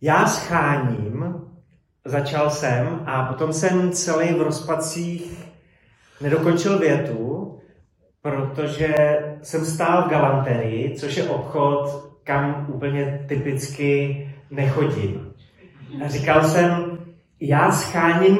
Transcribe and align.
Já 0.00 0.26
scháním, 0.26 1.34
začal 2.04 2.50
jsem 2.50 3.02
a 3.06 3.24
potom 3.24 3.52
jsem 3.52 3.92
celý 3.92 4.34
v 4.34 4.42
rozpacích 4.42 5.48
nedokončil 6.20 6.78
větu, 6.78 7.54
protože 8.22 8.94
jsem 9.42 9.64
stál 9.64 10.02
v 10.02 10.10
galanterii, 10.10 10.94
což 10.94 11.16
je 11.16 11.28
obchod, 11.28 12.08
kam 12.24 12.66
úplně 12.68 13.24
typicky 13.28 14.24
nechodím. 14.50 15.32
A 16.04 16.08
říkal 16.08 16.44
jsem, 16.44 16.98
já 17.40 17.72
scháním 17.72 18.38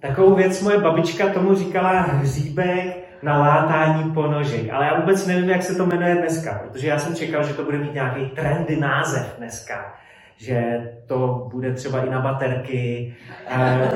takovou 0.00 0.34
věc, 0.34 0.62
moje 0.62 0.78
babička 0.78 1.28
tomu 1.28 1.54
říkala 1.54 2.00
hříbek 2.00 3.02
na 3.22 3.38
látání 3.38 4.12
ponožek, 4.12 4.70
ale 4.72 4.86
já 4.86 5.00
vůbec 5.00 5.26
nevím, 5.26 5.50
jak 5.50 5.62
se 5.62 5.74
to 5.74 5.86
jmenuje 5.86 6.14
dneska, 6.14 6.60
protože 6.64 6.88
já 6.88 6.98
jsem 6.98 7.14
čekal, 7.14 7.44
že 7.44 7.54
to 7.54 7.64
bude 7.64 7.78
mít 7.78 7.94
nějaký 7.94 8.26
trendy 8.26 8.76
název 8.76 9.34
dneska, 9.38 9.94
že 10.36 10.90
to 11.06 11.48
bude 11.52 11.74
třeba 11.74 12.04
i 12.04 12.10
na 12.10 12.20
baterky, 12.20 13.14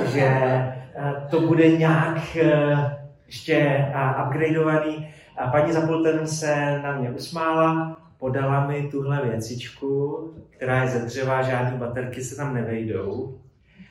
že 0.07 0.29
to 1.31 1.41
bude 1.41 1.69
nějak 1.69 2.37
e, 2.37 2.77
ještě 3.27 3.87
upgradeovaný. 4.25 5.09
A 5.37 5.47
paní 5.47 5.73
za 5.73 5.81
pultem 5.81 6.27
se 6.27 6.81
na 6.83 6.99
mě 6.99 7.11
usmála, 7.11 7.97
podala 8.19 8.67
mi 8.67 8.89
tuhle 8.91 9.29
věcičku, 9.29 10.21
která 10.51 10.83
je 10.83 10.89
ze 10.89 10.99
dřeva, 10.99 11.43
žádné 11.43 11.79
baterky 11.79 12.23
se 12.23 12.37
tam 12.37 12.55
nevejdou. 12.55 13.39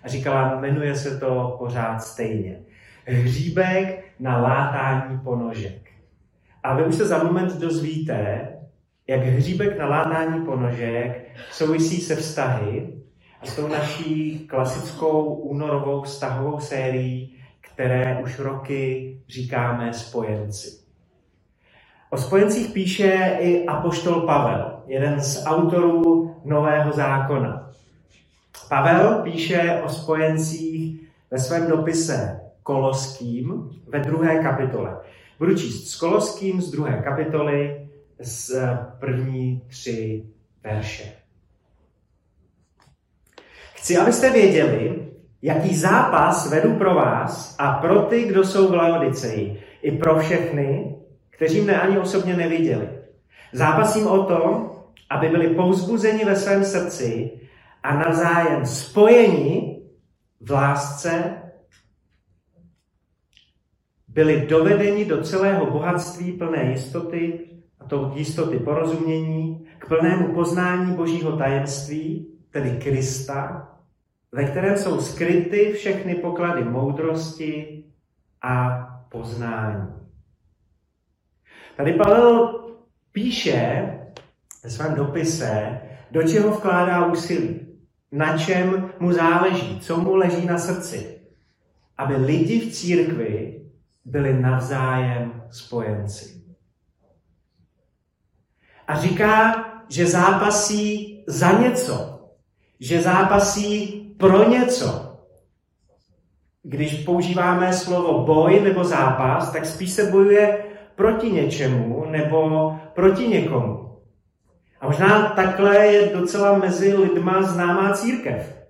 A 0.04 0.08
říkala, 0.08 0.60
jmenuje 0.60 0.96
se 0.96 1.20
to 1.20 1.56
pořád 1.60 2.00
stejně. 2.00 2.60
Hříbek 3.06 4.06
na 4.20 4.38
látání 4.38 5.20
ponožek. 5.20 5.90
A 6.64 6.76
vy 6.76 6.84
už 6.84 6.96
se 6.96 7.06
za 7.06 7.24
moment 7.24 7.60
dozvíte, 7.60 8.48
jak 9.08 9.22
hříbek 9.22 9.80
na 9.80 9.86
látání 9.86 10.46
ponožek 10.46 11.28
souvisí 11.52 12.02
se 12.02 12.16
vztahy 12.16 12.94
a 13.42 13.46
s 13.46 13.56
tou 13.56 13.68
naší 13.68 14.40
klasickou 14.40 15.24
únorovou 15.24 16.02
vztahovou 16.02 16.60
sérií, 16.60 17.38
které 17.62 18.20
už 18.24 18.40
roky 18.40 19.18
říkáme 19.30 19.94
spojenci. 19.94 20.86
O 22.10 22.18
spojencích 22.18 22.72
píše 22.72 23.38
i 23.40 23.66
apoštol 23.66 24.22
Pavel, 24.22 24.84
jeden 24.88 25.22
z 25.22 25.46
autorů 25.46 26.36
Nového 26.46 26.92
zákona. 26.92 27.72
Pavel 28.70 29.22
píše 29.24 29.82
o 29.86 29.90
spojencích 29.90 31.02
ve 31.32 31.40
svém 31.40 31.68
dopise 31.68 32.42
Koloským 32.64 33.70
ve 33.88 34.00
druhé 34.00 34.44
kapitole. 34.44 34.98
Budu 35.40 35.56
číst 35.56 35.88
s 35.88 36.00
Koloským 36.00 36.62
z 36.62 36.72
druhé 36.72 37.02
kapitoly 37.04 37.85
z 38.20 38.56
první 39.00 39.62
tři 39.68 40.26
verše. 40.64 41.14
Chci, 43.74 43.98
abyste 43.98 44.30
věděli, 44.30 45.08
jaký 45.42 45.76
zápas 45.76 46.50
vedu 46.50 46.74
pro 46.76 46.96
vás 46.96 47.56
a 47.60 47.72
pro 47.72 48.02
ty, 48.02 48.24
kdo 48.24 48.44
jsou 48.44 48.68
v 48.68 48.74
Laodiceji, 48.74 49.64
i 49.82 49.92
pro 49.92 50.20
všechny, 50.20 50.96
kteří 51.30 51.62
mne 51.62 51.82
ani 51.82 51.98
osobně 52.00 52.36
neviděli. 52.36 52.90
Zápasím 53.54 54.08
o 54.08 54.24
to, 54.24 54.72
aby 55.10 55.30
byli 55.30 55.48
pouzbuzeni 55.56 56.26
ve 56.26 56.36
svém 56.36 56.66
srdci 56.66 57.32
a 57.84 57.96
navzájem 57.96 58.66
spojeni 58.66 59.82
v 60.42 60.52
lásce, 60.52 61.42
byli 64.08 64.46
dovedeni 64.48 65.06
do 65.06 65.24
celého 65.24 65.72
bohatství 65.72 66.32
plné 66.32 66.72
jistoty, 66.72 67.40
to 67.88 68.12
jistoty 68.16 68.60
porozumění, 68.60 69.68
k 69.80 69.88
plnému 69.88 70.34
poznání 70.34 70.96
Božího 70.96 71.38
tajemství, 71.38 72.28
tedy 72.52 72.80
Krista, 72.84 73.72
ve 74.32 74.44
kterém 74.44 74.78
jsou 74.78 75.02
skryty 75.02 75.74
všechny 75.74 76.16
poklady 76.16 76.64
moudrosti 76.64 77.84
a 78.42 78.88
poznání. 79.10 79.88
Tady 81.78 81.94
Pavel 81.94 82.60
píše 83.12 83.90
ve 84.64 84.70
svém 84.70 84.96
dopise, 84.96 85.82
do 86.12 86.24
čeho 86.24 86.52
vkládá 86.52 87.06
úsilí, 87.06 87.60
na 88.12 88.38
čem 88.38 88.90
mu 89.00 89.12
záleží, 89.12 89.80
co 89.80 89.98
mu 89.98 90.16
leží 90.16 90.46
na 90.46 90.58
srdci, 90.58 91.22
aby 91.98 92.16
lidi 92.16 92.60
v 92.60 92.74
církvi 92.74 93.62
byli 94.06 94.42
navzájem 94.42 95.44
spojenci. 95.52 96.45
A 98.88 99.00
říká, 99.00 99.66
že 99.90 100.08
zápasí 100.08 101.24
za 101.28 101.52
něco, 101.52 102.20
že 102.80 103.02
zápasí 103.02 103.88
pro 104.18 104.50
něco. 104.50 105.18
Když 106.64 107.04
používáme 107.04 107.74
slovo 107.74 108.26
boj 108.26 108.60
nebo 108.60 108.84
zápas, 108.84 109.52
tak 109.52 109.66
spíš 109.66 109.92
se 109.92 110.12
bojuje 110.12 110.64
proti 110.96 111.32
něčemu 111.32 112.06
nebo 112.10 112.72
proti 112.94 113.28
někomu. 113.28 114.00
A 114.82 114.88
možná 114.88 115.30
takhle 115.30 115.86
je 115.86 116.16
docela 116.16 116.58
mezi 116.58 116.98
lidma 116.98 117.42
známá 117.42 117.94
církev. 117.94 118.66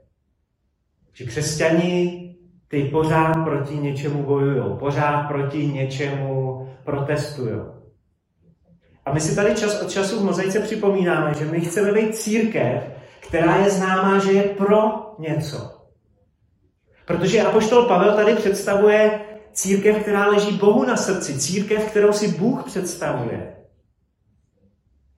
Že 1.13 1.25
křesťani 1.25 2.21
ty 2.67 2.83
pořád 2.83 3.33
proti 3.43 3.77
něčemu 3.77 4.23
bojují, 4.23 4.77
pořád 4.79 5.27
proti 5.27 5.67
něčemu 5.67 6.67
protestují. 6.83 7.74
My 9.15 9.21
si 9.21 9.35
tady 9.35 9.55
čas 9.55 9.81
od 9.81 9.91
času 9.91 10.19
v 10.19 10.23
mozaice 10.23 10.59
připomínáme, 10.59 11.33
že 11.33 11.45
my 11.45 11.61
chceme 11.61 11.93
být 11.93 12.15
církev, 12.15 12.83
která 13.19 13.55
je 13.55 13.69
známá, 13.69 14.19
že 14.19 14.31
je 14.31 14.43
pro 14.43 14.81
něco. 15.19 15.87
Protože 17.05 17.41
Apoštol 17.41 17.85
Pavel 17.85 18.15
tady 18.15 18.35
představuje 18.35 19.19
církev, 19.53 20.01
která 20.01 20.27
leží 20.27 20.57
Bohu 20.57 20.85
na 20.85 20.97
srdci, 20.97 21.39
církev, 21.39 21.89
kterou 21.89 22.13
si 22.13 22.27
Bůh 22.27 22.63
představuje. 22.65 23.55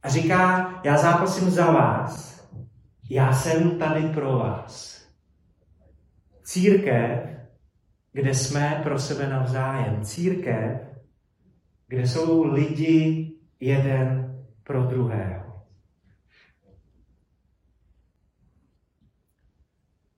A 0.04 0.10
říká, 0.10 0.74
já 0.84 0.98
zápasím 0.98 1.50
za 1.50 1.72
vás, 1.72 2.44
já 3.10 3.34
jsem 3.34 3.80
tady 3.80 4.02
pro 4.02 4.32
vás. 4.32 5.02
Církev, 6.44 7.20
kde 8.14 8.34
jsme 8.34 8.80
pro 8.84 9.00
sebe 9.00 9.30
navzájem. 9.30 10.06
Církev, 10.06 10.82
kde 11.88 12.08
jsou 12.08 12.44
lidi 12.44 13.34
jeden 13.60 14.36
pro 14.64 14.84
druhého. 14.84 15.44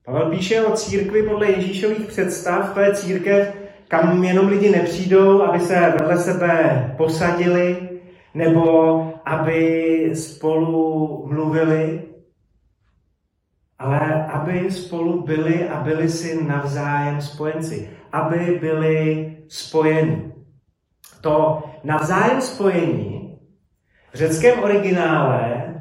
Pavel 0.04 0.30
píše 0.30 0.62
o 0.62 0.76
církvi 0.76 1.22
podle 1.22 1.50
Ježíšových 1.50 2.06
představ, 2.06 2.74
to 2.74 2.80
je 2.80 2.94
církev, 2.94 3.54
kam 3.88 4.24
jenom 4.24 4.48
lidi 4.48 4.70
nepřijdou, 4.70 5.42
aby 5.42 5.60
se 5.60 5.94
vedle 5.98 6.18
sebe 6.18 6.94
posadili, 6.96 7.88
nebo 8.34 9.12
aby 9.24 10.10
spolu 10.14 11.26
mluvili, 11.26 12.02
ale 13.78 14.26
aby 14.26 14.70
spolu 14.70 15.22
byli 15.22 15.68
a 15.68 15.80
byli 15.80 16.08
si 16.08 16.44
navzájem 16.44 17.20
spojenci. 17.20 17.90
Aby 18.12 18.58
byli 18.60 19.36
spojeni. 19.48 20.32
To 21.20 21.62
navzájem 21.84 22.40
spojení 22.40 23.19
v 24.12 24.14
řeckém 24.14 24.62
originále 24.62 25.74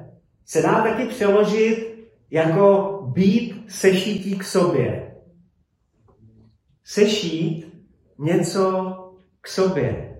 se 0.45 0.61
dá 0.61 0.81
taky 0.81 1.05
přeložit 1.05 2.09
jako 2.31 2.99
být 3.13 3.65
sešítí 3.67 4.37
k 4.37 4.43
sobě. 4.43 5.15
Sešít 6.83 7.73
něco 8.19 8.95
k 9.41 9.47
sobě. 9.47 10.15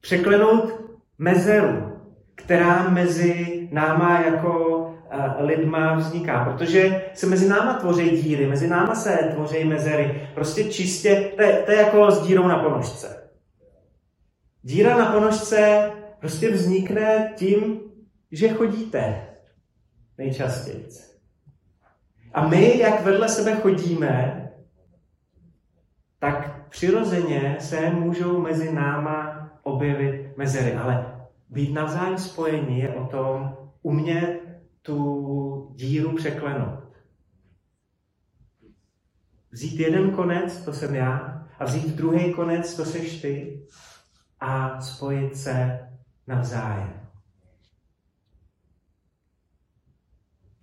Překlenout 0.00 0.88
mezeru, 1.18 1.92
která 2.34 2.88
mezi 2.88 3.68
náma 3.72 4.20
jako 4.20 4.84
eh, 5.10 5.42
lidma 5.42 5.94
vzniká, 5.94 6.44
protože 6.44 7.04
se 7.14 7.26
mezi 7.26 7.48
náma 7.48 7.74
tvoří 7.74 8.10
díry, 8.10 8.46
mezi 8.46 8.68
náma 8.68 8.94
se 8.94 9.30
tvoří 9.34 9.64
mezery. 9.64 10.28
Prostě 10.34 10.64
čistě, 10.64 11.32
to 11.36 11.42
je, 11.42 11.52
to 11.52 11.70
je 11.70 11.78
jako 11.78 12.10
s 12.10 12.26
dírou 12.26 12.48
na 12.48 12.58
ponožce. 12.58 13.30
Díra 14.62 14.98
na 14.98 15.12
ponožce 15.12 15.90
prostě 16.20 16.50
vznikne 16.50 17.32
tím, 17.36 17.80
že 18.32 18.48
chodíte 18.48 19.26
nejčastěji. 20.18 20.88
A 22.34 22.48
my, 22.48 22.78
jak 22.78 23.04
vedle 23.04 23.28
sebe 23.28 23.56
chodíme, 23.56 24.44
tak 26.18 26.68
přirozeně 26.68 27.56
se 27.60 27.90
můžou 27.90 28.40
mezi 28.40 28.72
náma 28.72 29.50
objevit 29.62 30.36
mezery. 30.36 30.74
Ale 30.74 31.20
být 31.50 31.72
navzájem 31.72 32.18
spojení 32.18 32.78
je 32.78 32.94
o 32.94 33.06
tom 33.06 33.56
umět 33.82 34.40
tu 34.82 35.72
díru 35.74 36.14
překlenout. 36.16 36.84
Vzít 39.50 39.80
jeden 39.80 40.10
konec, 40.10 40.64
to 40.64 40.72
jsem 40.72 40.94
já, 40.94 41.46
a 41.58 41.64
vzít 41.64 41.96
druhý 41.96 42.34
konec, 42.34 42.76
to 42.76 42.84
seš 42.84 43.22
ty, 43.22 43.62
a 44.40 44.80
spojit 44.80 45.36
se 45.36 45.87
navzájem. 46.28 47.00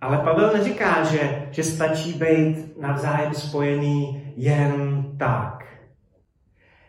Ale 0.00 0.18
Pavel 0.18 0.52
neříká, 0.52 1.04
že, 1.04 1.48
že 1.50 1.64
stačí 1.64 2.12
být 2.12 2.80
navzájem 2.80 3.34
spojený 3.34 4.32
jen 4.36 5.04
tak. 5.18 5.64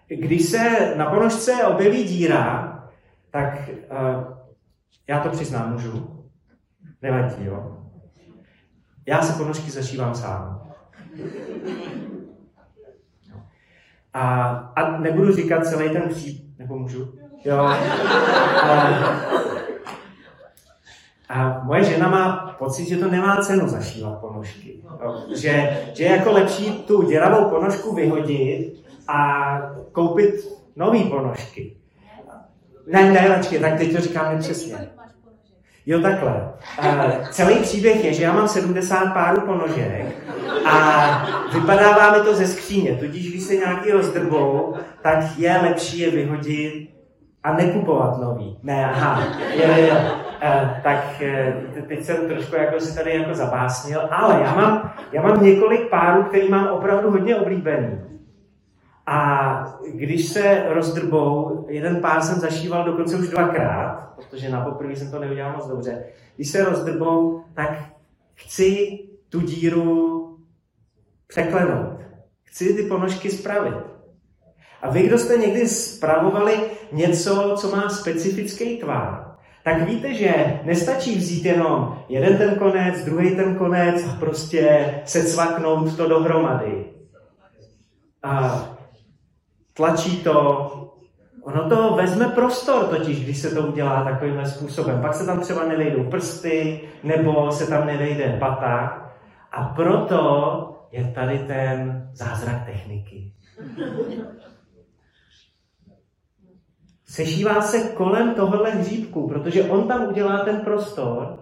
Když 0.07 0.43
se 0.43 0.93
na 0.95 1.05
ponožce 1.05 1.63
objeví 1.63 2.03
díra, 2.03 2.73
tak 3.31 3.69
uh, 3.69 4.37
já 5.07 5.19
to 5.19 5.29
přiznám, 5.29 5.73
můžu. 5.73 6.23
Nevadí, 7.01 7.45
jo. 7.45 7.77
Já 9.05 9.21
si 9.21 9.37
ponožky 9.37 9.71
zašívám 9.71 10.15
sám. 10.15 10.71
A, 14.13 14.49
a 14.49 14.97
nebudu 14.97 15.35
říkat 15.35 15.67
celý 15.67 15.89
ten 15.89 16.09
příp, 16.09 16.59
nebo 16.59 16.79
můžu? 16.79 17.16
Jo. 17.45 17.57
A, 17.57 17.77
a 21.29 21.61
moje 21.63 21.83
žena 21.83 22.07
má 22.09 22.55
pocit, 22.59 22.87
že 22.87 22.97
to 22.97 23.11
nemá 23.11 23.37
cenu 23.37 23.67
zašívat 23.67 24.19
ponožky. 24.19 24.73
Jo. 25.03 25.23
Že, 25.35 25.77
že 25.93 26.03
je 26.03 26.11
jako 26.11 26.31
lepší 26.31 26.71
tu 26.71 27.01
děravou 27.01 27.49
ponožku 27.49 27.95
vyhodit 27.95 28.83
a 29.07 29.59
koupit 29.91 30.57
nové 30.75 31.03
ponožky. 31.03 31.77
Ne, 32.87 33.11
ne, 33.11 33.27
račky, 33.27 33.59
tak 33.59 33.77
teď 33.77 33.95
to 33.95 34.01
říkám 34.01 34.35
nepřesně. 34.35 34.89
Jo, 35.85 36.01
takhle. 36.01 36.53
Uh, 36.79 37.27
celý 37.31 37.55
příběh 37.55 38.05
je, 38.05 38.13
že 38.13 38.23
já 38.23 38.33
mám 38.33 38.47
70 38.47 39.13
párů 39.13 39.41
ponožek 39.41 40.05
a 40.65 41.47
vypadává 41.53 42.17
mi 42.17 42.23
to 42.23 42.35
ze 42.35 42.47
skříně, 42.47 42.95
tudíž 42.95 43.29
když 43.29 43.43
se 43.43 43.55
nějaký 43.55 43.91
rozdrbou, 43.91 44.75
tak 45.01 45.23
je 45.37 45.57
lepší 45.57 45.99
je 45.99 46.11
vyhodit 46.11 46.96
a 47.47 47.53
nekupovat 47.53 48.17
nový. 48.17 48.57
Ne, 48.63 48.85
aha, 48.85 49.23
jo, 49.55 49.67
jo, 49.77 49.87
jo. 49.87 49.95
Uh, 50.43 50.69
tak 50.83 51.21
uh, 51.77 51.83
teď 51.87 52.03
jsem 52.03 52.27
trošku 52.27 52.55
jako 52.55 52.79
si 52.79 52.95
tady 52.95 53.15
jako 53.15 53.35
zabásnil, 53.35 54.01
ale 54.11 54.41
já 54.43 54.55
mám, 54.55 54.93
já 55.11 55.21
mám 55.21 55.43
několik 55.43 55.89
párů, 55.89 56.23
který 56.23 56.49
mám 56.49 56.67
opravdu 56.67 57.11
hodně 57.11 57.35
oblíbený. 57.35 57.99
A 59.05 59.77
když 59.93 60.27
se 60.27 60.65
rozdrbou, 60.69 61.65
jeden 61.69 62.01
pár 62.01 62.21
jsem 62.21 62.39
zašíval 62.39 62.83
dokonce 62.83 63.15
už 63.15 63.27
dvakrát, 63.27 64.13
protože 64.15 64.49
na 64.49 64.61
poprvé 64.61 64.95
jsem 64.95 65.11
to 65.11 65.19
neudělal 65.19 65.53
moc 65.55 65.67
dobře. 65.67 66.03
Když 66.35 66.49
se 66.49 66.63
rozdrbou, 66.63 67.43
tak 67.53 67.83
chci 68.35 68.99
tu 69.29 69.41
díru 69.41 70.37
překlenout. 71.27 71.99
Chci 72.43 72.73
ty 72.73 72.83
ponožky 72.83 73.31
spravit. 73.31 73.96
A 74.81 74.89
vy, 74.89 75.01
kdo 75.01 75.17
jste 75.17 75.37
někdy 75.37 75.67
spravovali 75.67 76.59
něco, 76.91 77.55
co 77.57 77.75
má 77.75 77.89
specifický 77.89 78.77
tvar, 78.77 79.37
tak 79.63 79.81
víte, 79.81 80.13
že 80.13 80.59
nestačí 80.63 81.15
vzít 81.15 81.45
jenom 81.45 81.97
jeden 82.09 82.37
ten 82.37 82.55
konec, 82.55 83.05
druhý 83.05 83.35
ten 83.35 83.55
konec 83.55 84.05
a 84.05 84.19
prostě 84.19 84.93
se 85.05 85.23
cvaknout 85.23 85.97
to 85.97 86.09
dohromady. 86.09 86.85
A 88.23 88.63
tlačí 89.73 90.17
to. 90.17 90.71
Ono 91.43 91.69
to 91.69 91.95
vezme 91.95 92.25
prostor 92.25 92.83
totiž, 92.83 93.23
když 93.23 93.37
se 93.37 93.55
to 93.55 93.61
udělá 93.61 94.03
takovým 94.03 94.45
způsobem. 94.45 95.01
Pak 95.01 95.13
se 95.13 95.25
tam 95.25 95.39
třeba 95.39 95.63
nevejdou 95.63 96.03
prsty, 96.03 96.81
nebo 97.03 97.51
se 97.51 97.67
tam 97.67 97.87
nevejde 97.87 98.37
pata. 98.39 99.03
A 99.51 99.63
proto 99.63 100.75
je 100.91 101.11
tady 101.15 101.39
ten 101.39 102.09
zázrak 102.13 102.65
techniky. 102.65 103.33
Sešívá 107.09 107.61
se 107.61 107.79
kolem 107.79 108.33
tohohle 108.33 108.71
hříbku, 108.71 109.27
protože 109.27 109.63
on 109.63 109.87
tam 109.87 110.07
udělá 110.07 110.45
ten 110.45 110.59
prostor, 110.59 111.39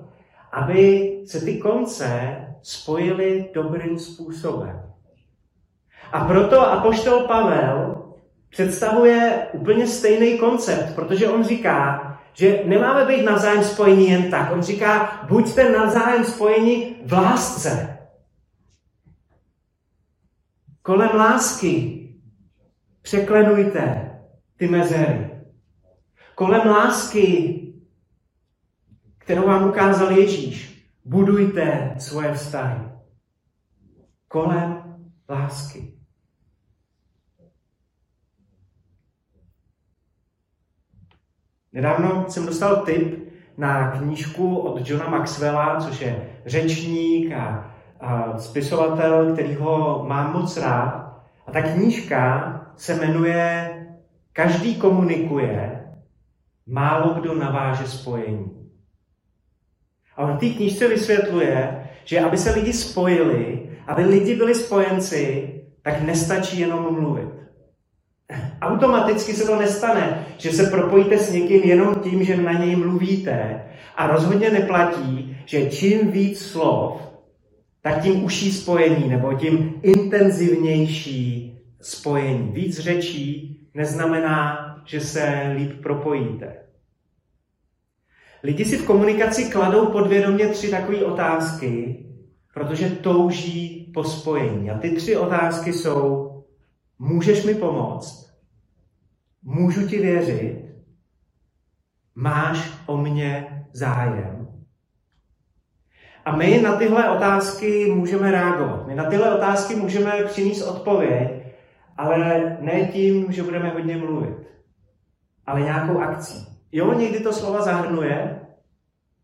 aby 0.52 1.12
se 1.26 1.46
ty 1.46 1.58
konce 1.58 2.38
spojily 2.62 3.50
dobrým 3.54 4.00
způsobem. 4.00 4.82
A 6.12 6.26
proto 6.26 6.62
apoštol 6.62 7.20
Pavel 7.20 8.04
představuje 8.50 9.48
úplně 9.54 9.88
stejný 9.88 10.38
koncept, 10.38 10.96
protože 10.96 11.30
on 11.30 11.44
říká, 11.44 12.12
že 12.34 12.62
nemáme 12.66 13.06
být 13.06 13.24
navzájem 13.24 13.64
spojení 13.64 14.10
jen 14.10 14.32
tak. 14.32 14.52
On 14.52 14.62
říká, 14.62 15.22
buďte 15.30 15.72
navzájem 15.72 16.24
spojeni 16.26 16.96
v 17.06 17.14
lásce. 17.14 17.98
Kolem 20.82 21.10
lásky 21.16 22.02
překlenujte 23.02 24.12
ty 24.58 24.68
mezery. 24.68 25.35
Kolem 26.36 26.68
lásky, 26.68 27.60
kterou 29.18 29.48
vám 29.48 29.70
ukázal 29.70 30.12
Ježíš, 30.12 30.88
budujte 31.06 31.96
svoje 31.98 32.34
vztahy. 32.34 32.82
Kolem 34.28 34.98
lásky. 35.30 35.94
Nedávno 41.74 42.26
jsem 42.30 42.46
dostal 42.46 42.86
tip 42.86 43.34
na 43.58 43.92
knížku 43.92 44.58
od 44.58 44.90
Johna 44.90 45.10
Maxwella, 45.10 45.80
což 45.80 46.02
je 46.02 46.40
řečník 46.46 47.32
a, 47.32 47.76
a 48.00 48.38
spisovatel, 48.38 49.34
který 49.34 49.56
ho 49.56 50.06
mám 50.08 50.34
moc 50.34 50.58
rád. 50.58 51.22
A 51.48 51.52
ta 51.52 51.62
knížka 51.62 52.52
se 52.76 52.96
jmenuje 52.96 53.72
Každý 54.36 54.76
komunikuje, 54.76 55.75
málo 56.68 57.14
kdo 57.14 57.36
naváže 57.36 57.88
spojení. 57.88 58.52
A 60.18 60.24
on 60.24 60.38
té 60.38 60.50
knížce 60.50 60.88
vysvětluje, 60.88 61.90
že 62.06 62.20
aby 62.20 62.38
se 62.38 62.52
lidi 62.52 62.74
spojili, 62.74 63.70
aby 63.88 64.04
lidi 64.04 64.36
byli 64.36 64.56
spojenci, 64.56 65.50
tak 65.82 66.02
nestačí 66.02 66.60
jenom 66.60 66.94
mluvit. 66.94 67.30
Automaticky 68.62 69.34
se 69.34 69.46
to 69.46 69.60
nestane, 69.60 70.26
že 70.38 70.52
se 70.52 70.70
propojíte 70.70 71.18
s 71.18 71.34
někým 71.34 71.64
jenom 71.64 71.96
tím, 71.96 72.24
že 72.24 72.38
na 72.38 72.54
něj 72.54 72.76
mluvíte. 72.76 73.64
A 73.96 74.08
rozhodně 74.08 74.50
neplatí, 74.50 75.38
že 75.46 75.70
čím 75.70 76.12
víc 76.12 76.40
slov, 76.46 77.02
tak 77.82 78.04
tím 78.04 78.24
užší 78.24 78.52
spojení 78.52 79.10
nebo 79.10 79.34
tím 79.34 79.74
intenzivnější 79.82 81.58
spojení. 81.82 82.52
Víc 82.52 82.80
řečí 82.80 83.58
neznamená, 83.74 84.65
že 84.86 85.02
se 85.02 85.52
líp 85.56 85.82
propojíte. 85.84 86.56
Lidi 88.44 88.66
si 88.66 88.78
v 88.78 88.86
komunikaci 88.86 89.52
kladou 89.52 89.86
podvědomě 89.86 90.48
tři 90.48 90.72
takové 90.72 91.06
otázky, 91.06 92.06
protože 92.54 92.90
touží 92.90 93.92
po 93.94 94.04
spojení. 94.04 94.72
A 94.72 94.78
ty 94.78 94.92
tři 94.92 95.18
otázky 95.18 95.74
jsou, 95.74 96.32
Můžeš 97.00 97.44
mi 97.44 97.56
pomoct? 97.56 98.36
Můžu 99.44 99.88
ti 99.88 100.00
věřit? 100.00 100.66
Máš 102.16 102.72
o 102.86 102.98
mě 102.98 103.66
zájem? 103.74 104.48
A 106.26 106.36
my 106.36 106.62
na 106.62 106.76
tyhle 106.76 107.10
otázky 107.10 107.92
můžeme 107.96 108.32
reagovat. 108.32 108.88
My 108.88 108.96
na 108.96 109.04
tyhle 109.10 109.36
otázky 109.36 109.76
můžeme 109.76 110.24
přinést 110.24 110.62
odpověď, 110.62 111.30
ale 111.98 112.58
ne 112.62 112.86
tím, 112.86 113.32
že 113.32 113.44
budeme 113.44 113.70
hodně 113.70 113.98
mluvit, 113.98 114.38
ale 115.46 115.62
nějakou 115.62 116.00
akcí. 116.00 116.48
Jo, 116.72 116.94
někdy 116.94 117.20
to 117.20 117.34
slova 117.34 117.62
zahrnuje, 117.62 118.42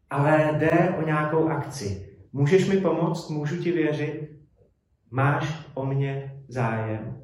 ale 0.09 0.57
jde 0.59 0.95
o 0.99 1.05
nějakou 1.05 1.49
akci. 1.49 2.17
Můžeš 2.33 2.69
mi 2.69 2.77
pomoct? 2.77 3.29
Můžu 3.29 3.57
ti 3.57 3.71
věřit? 3.71 4.29
Máš 5.11 5.69
o 5.73 5.85
mě 5.85 6.43
zájem? 6.47 7.21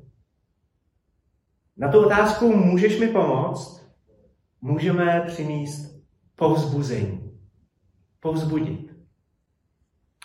Na 1.77 1.91
tu 1.91 2.05
otázku 2.05 2.55
můžeš 2.55 2.99
mi 2.99 3.07
pomoct, 3.07 3.91
můžeme 4.61 5.23
přinést 5.27 6.01
povzbuzení. 6.35 7.39
Povzbudit. 8.19 8.91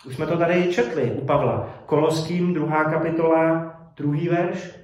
Už 0.07 0.15
jsme 0.15 0.27
to 0.27 0.37
tady 0.37 0.73
četli 0.73 1.11
u 1.11 1.25
Pavla. 1.25 1.83
Koloským, 1.85 2.53
druhá 2.53 2.83
kapitola, 2.83 3.75
druhý 3.95 4.29
verš. 4.29 4.79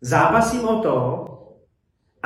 Zápasím 0.00 0.68
o 0.68 0.82
to, 0.82 1.24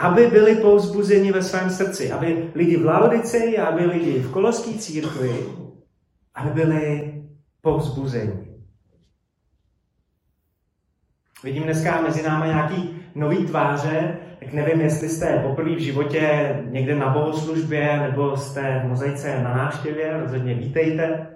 aby 0.02 0.26
byli 0.26 0.56
povzbuzeni 0.56 1.32
ve 1.32 1.42
svém 1.42 1.70
srdci. 1.70 2.12
Aby 2.12 2.50
lidi 2.54 2.76
v 2.76 2.84
Laodici, 2.84 3.58
aby 3.58 3.84
lidi 3.86 4.18
v 4.18 4.32
koloské 4.32 4.78
církvi, 4.78 5.46
aby 6.34 6.50
byli 6.50 7.14
povzbuzeni. 7.60 8.52
Vidím 11.44 11.62
dneska 11.62 12.00
mezi 12.00 12.22
námi 12.22 12.46
nějaký 12.46 13.00
nový 13.14 13.46
tváře, 13.46 14.18
tak 14.38 14.52
nevím, 14.52 14.80
jestli 14.80 15.08
jste 15.08 15.38
poprvé 15.38 15.74
v 15.74 15.78
životě 15.78 16.56
někde 16.70 16.94
na 16.94 17.08
bohoslužbě 17.08 17.98
nebo 17.98 18.36
jste 18.36 18.82
v 18.84 18.88
mozaice 18.88 19.42
na 19.42 19.56
návštěvě, 19.56 20.20
rozhodně 20.20 20.54
vítejte. 20.54 21.26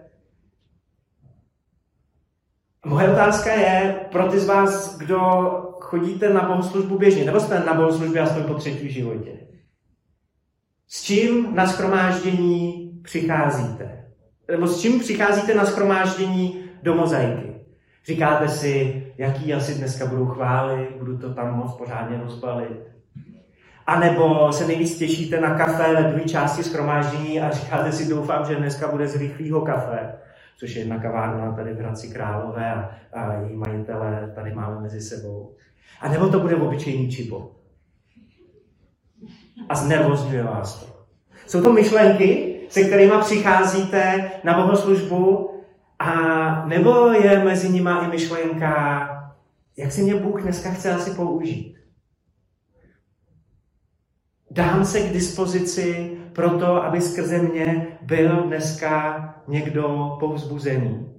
Moje 2.87 3.13
otázka 3.13 3.53
je 3.53 4.01
pro 4.13 4.29
ty 4.29 4.39
z 4.39 4.47
vás, 4.47 4.99
kdo 4.99 5.19
chodíte 5.87 6.33
na 6.33 6.43
bohoslužbu 6.49 6.99
běžně, 6.99 7.25
nebo 7.25 7.41
jste 7.41 7.61
na 7.61 7.75
bohoslužbě 7.75 8.21
aspoň 8.21 8.43
po 8.43 8.55
třetí 8.55 8.89
v 8.89 8.91
životě. 8.91 9.31
S 10.89 11.03
čím 11.03 11.55
na 11.55 11.67
schromáždění 11.67 12.93
přicházíte? 13.03 14.07
nebo 14.51 14.67
s 14.67 14.81
čím 14.81 15.01
přicházíte 15.01 15.55
na 15.55 15.65
schromáždění 15.65 16.65
do 16.83 16.95
mozaiky? 16.95 17.55
Říkáte 18.07 18.49
si, 18.49 19.03
jaký 19.19 19.55
asi 19.55 19.75
dneska 19.75 20.07
budou 20.07 20.27
chvály, 20.27 20.89
budu 20.99 21.19
to 21.19 21.35
tam 21.35 21.57
moc 21.57 21.77
pořádně 21.77 22.21
rozbalit. 22.23 22.79
A 23.87 24.01
nebo 24.01 24.53
se 24.53 24.67
nejvíc 24.67 24.99
těšíte 24.99 25.41
na 25.41 25.59
kafe 25.59 25.95
ve 25.95 26.03
druhé 26.03 26.25
části 26.25 26.63
schromáždění 26.63 27.41
a 27.41 27.51
říkáte 27.51 27.93
si, 27.93 28.09
doufám, 28.09 28.47
že 28.47 28.55
dneska 28.55 28.89
bude 28.89 29.09
z 29.09 29.17
rychlého 29.17 29.61
kafe, 29.61 30.13
což 30.57 30.75
je 30.75 30.83
jedna 30.83 30.99
kavárna 30.99 31.53
tady 31.53 31.75
v 31.75 31.79
Hradci 31.79 32.09
Králové 32.09 32.75
a, 32.75 32.91
a 33.13 33.33
její 33.33 33.57
majitele 33.57 34.33
tady 34.35 34.55
máme 34.55 34.81
mezi 34.81 35.01
sebou. 35.01 35.55
A 36.01 36.09
nebo 36.09 36.29
to 36.29 36.41
bude 36.41 36.57
obyčejný 36.57 37.11
čipo. 37.11 37.53
A 39.69 39.75
znervozňuje 39.75 40.43
vás 40.43 40.81
to. 40.81 40.97
Jsou 41.47 41.63
to 41.63 41.73
myšlenky, 41.73 42.61
se 42.69 42.83
kterými 42.85 43.13
přicházíte 43.21 44.31
na 44.45 44.55
bohoslužbu 44.55 45.51
a 45.99 46.11
nebo 46.67 47.07
je 47.07 47.45
mezi 47.45 47.69
nimi 47.69 47.91
i 48.05 48.09
myšlenka, 48.09 49.09
jak 49.77 49.93
si 49.93 50.03
mě 50.03 50.15
Bůh 50.15 50.43
dneska 50.43 50.71
chce 50.71 50.93
asi 50.93 51.11
použít. 51.11 51.77
Dám 54.51 54.85
se 54.85 55.01
k 55.01 55.13
dispozici 55.13 56.17
pro 56.37 56.59
to, 56.59 56.85
aby 56.85 57.01
skrze 57.01 57.39
mě 57.39 57.99
byl 58.03 58.43
dneska 58.43 59.35
někdo 59.49 60.17
povzbuzený. 60.21 61.13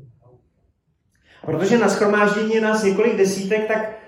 Protože 1.45 1.77
na 1.77 1.89
schromáždění 1.89 2.53
je 2.53 2.61
nás 2.61 2.83
několik 2.83 3.17
desítek, 3.17 3.67
tak 3.67 3.99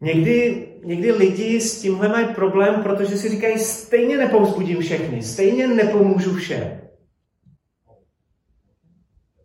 někdy, 0.00 0.68
někdy 0.84 1.12
lidi 1.12 1.60
s 1.60 1.80
tímhle 1.80 2.08
mají 2.08 2.26
problém, 2.34 2.82
protože 2.82 3.16
si 3.18 3.28
říkají, 3.28 3.58
stejně 3.58 4.18
nepovzbudím 4.18 4.80
všechny, 4.80 5.22
stejně 5.22 5.68
nepomůžu 5.68 6.34
všem. 6.34 6.80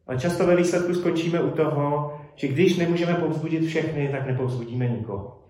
Ale 0.08 0.20
často 0.20 0.48
ve 0.48 0.56
výsledku 0.56 0.94
skončíme 0.94 1.42
u 1.42 1.52
toho, 1.52 2.20
že 2.36 2.48
když 2.48 2.78
nemůžeme 2.78 3.14
povzbudit 3.14 3.66
všechny, 3.66 4.10
tak 4.12 4.28
nepovzbudíme 4.28 4.88
nikoho. 4.88 5.44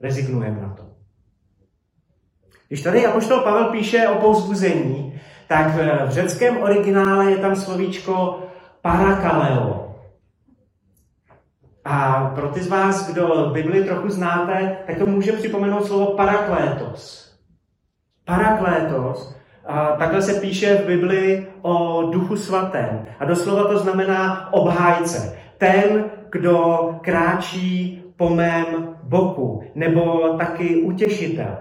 Rezignujeme 0.00 0.60
na 0.60 0.74
to. 0.74 0.85
Když 2.68 2.82
tady 2.82 3.06
Apoštol 3.06 3.40
Pavel 3.40 3.64
píše 3.64 4.08
o 4.08 4.14
povzbuzení, 4.14 5.20
tak 5.48 5.66
v 6.06 6.10
řeckém 6.10 6.62
originále 6.62 7.30
je 7.30 7.36
tam 7.36 7.56
slovíčko 7.56 8.42
parakaleo. 8.82 9.94
A 11.84 12.30
pro 12.34 12.48
ty 12.48 12.60
z 12.60 12.68
vás, 12.68 13.10
kdo 13.12 13.50
Bibli 13.52 13.84
trochu 13.84 14.08
znáte, 14.08 14.76
tak 14.86 14.98
to 14.98 15.06
může 15.06 15.32
připomenout 15.32 15.86
slovo 15.86 16.06
paraklétos. 16.06 17.32
Paraklétos 18.24 19.36
a 19.66 19.86
takhle 19.86 20.22
se 20.22 20.40
píše 20.40 20.76
v 20.76 20.86
Bibli 20.86 21.46
o 21.62 22.02
duchu 22.02 22.36
svatém. 22.36 23.06
A 23.18 23.24
doslova 23.24 23.64
to 23.64 23.78
znamená 23.78 24.52
obhájce. 24.52 25.38
Ten, 25.58 26.04
kdo 26.30 26.90
kráčí 27.00 28.02
po 28.16 28.28
mém 28.28 28.96
boku, 29.02 29.62
nebo 29.74 30.28
taky 30.38 30.76
utěšitel. 30.76 31.58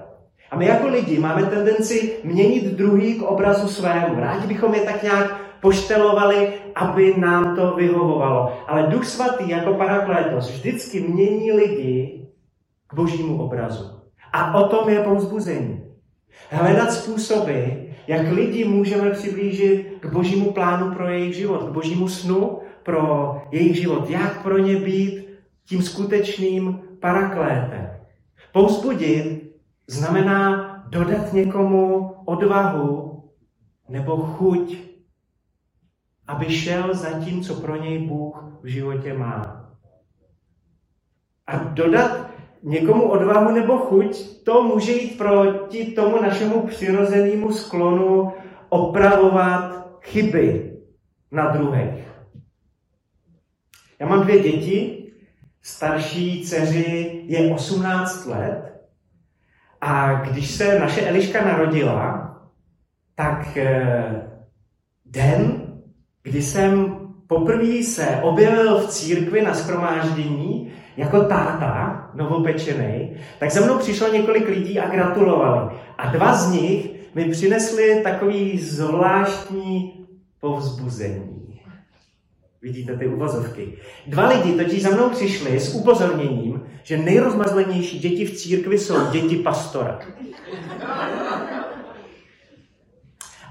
A 0.56 0.58
my 0.58 0.66
jako 0.66 0.88
lidi 0.88 1.20
máme 1.20 1.44
tendenci 1.44 2.14
měnit 2.24 2.64
druhý 2.64 3.20
k 3.20 3.22
obrazu 3.22 3.68
svému. 3.68 4.20
Rádi 4.20 4.48
bychom 4.48 4.74
je 4.74 4.82
tak 4.82 5.04
nějak 5.04 5.42
poštelovali, 5.62 6.54
aby 6.76 7.14
nám 7.18 7.56
to 7.56 7.76
vyhovovalo. 7.76 8.58
Ale 8.68 8.88
Duch 8.88 9.06
Svatý 9.06 9.50
jako 9.50 9.74
paraklétos 9.74 10.50
vždycky 10.50 11.00
mění 11.00 11.52
lidi 11.52 12.28
k 12.88 12.94
božímu 12.94 13.44
obrazu. 13.44 13.84
A 14.34 14.60
o 14.60 14.68
tom 14.68 14.90
je 14.90 15.00
pouzbuzení. 15.00 15.84
Hledat 16.50 16.92
způsoby, 16.92 17.60
jak 18.08 18.32
lidi 18.32 18.66
můžeme 18.66 19.10
přiblížit 19.10 19.88
k 20.00 20.06
božímu 20.06 20.52
plánu 20.52 20.96
pro 20.96 21.10
jejich 21.10 21.36
život, 21.36 21.64
k 21.64 21.72
božímu 21.72 22.08
snu 22.08 22.60
pro 22.84 23.36
jejich 23.52 23.76
život, 23.76 24.10
jak 24.10 24.44
pro 24.44 24.58
ně 24.58 24.76
být 24.76 25.28
tím 25.66 25.82
skutečným 25.82 26.80
paraklétem. 27.00 27.90
Pouzbudit 28.54 29.45
znamená 29.88 30.76
dodat 30.90 31.34
někomu 31.34 32.14
odvahu 32.26 33.24
nebo 33.90 34.18
chuť, 34.18 34.78
aby 36.28 36.46
šel 36.50 36.94
za 36.94 37.20
tím, 37.20 37.42
co 37.42 37.56
pro 37.56 37.76
něj 37.76 38.08
Bůh 38.08 38.60
v 38.62 38.68
životě 38.68 39.14
má. 39.14 39.72
A 41.48 41.58
dodat 41.58 42.30
někomu 42.64 43.04
odvahu 43.04 43.52
nebo 43.52 43.78
chuť, 43.78 44.44
to 44.44 44.64
může 44.64 44.92
jít 44.92 45.18
proti 45.18 45.86
tomu 45.86 46.22
našemu 46.22 46.68
přirozenému 46.68 47.52
sklonu 47.52 48.34
opravovat 48.70 49.88
chyby 50.02 50.78
na 51.32 51.52
druhých. 51.52 52.06
Já 54.00 54.08
mám 54.08 54.24
dvě 54.24 54.40
děti, 54.40 55.06
starší 55.62 56.46
dceři 56.46 57.24
je 57.26 57.54
18 57.54 58.26
let 58.26 58.75
a 59.82 60.14
když 60.14 60.52
se 60.52 60.80
naše 60.80 61.02
Eliška 61.02 61.46
narodila, 61.46 62.36
tak 63.16 63.58
eh, 63.58 64.30
den, 65.06 65.62
kdy 66.24 66.42
jsem 66.42 66.96
poprvé 67.28 67.84
se 67.84 68.20
objevil 68.22 68.80
v 68.80 68.88
církvi 68.88 69.42
na 69.42 69.54
schromáždění 69.54 70.72
jako 70.98 71.22
táta, 71.22 72.10
novopečený, 72.14 73.18
tak 73.40 73.52
za 73.52 73.66
mnou 73.66 73.78
přišlo 73.78 74.14
několik 74.14 74.48
lidí 74.48 74.80
a 74.80 74.90
gratulovali. 74.90 75.76
A 75.98 76.10
dva 76.10 76.34
z 76.34 76.52
nich 76.52 76.90
mi 77.16 77.26
přinesli 77.26 78.02
takový 78.04 78.60
zvláštní 78.60 80.06
povzbuzení. 80.40 81.55
Vidíte 82.66 82.98
ty 82.98 83.08
uvozovky. 83.08 83.78
Dva 84.08 84.28
lidi 84.28 84.58
totiž 84.58 84.84
za 84.84 84.90
mnou 84.90 85.10
přišli 85.10 85.60
s 85.60 85.76
upozorněním, 85.76 86.66
že 86.84 86.98
nejrozmazlenější 86.98 88.00
děti 88.00 88.26
v 88.26 88.38
církvi 88.38 88.78
jsou 88.80 89.12
děti 89.12 89.36
pastora. 89.36 90.00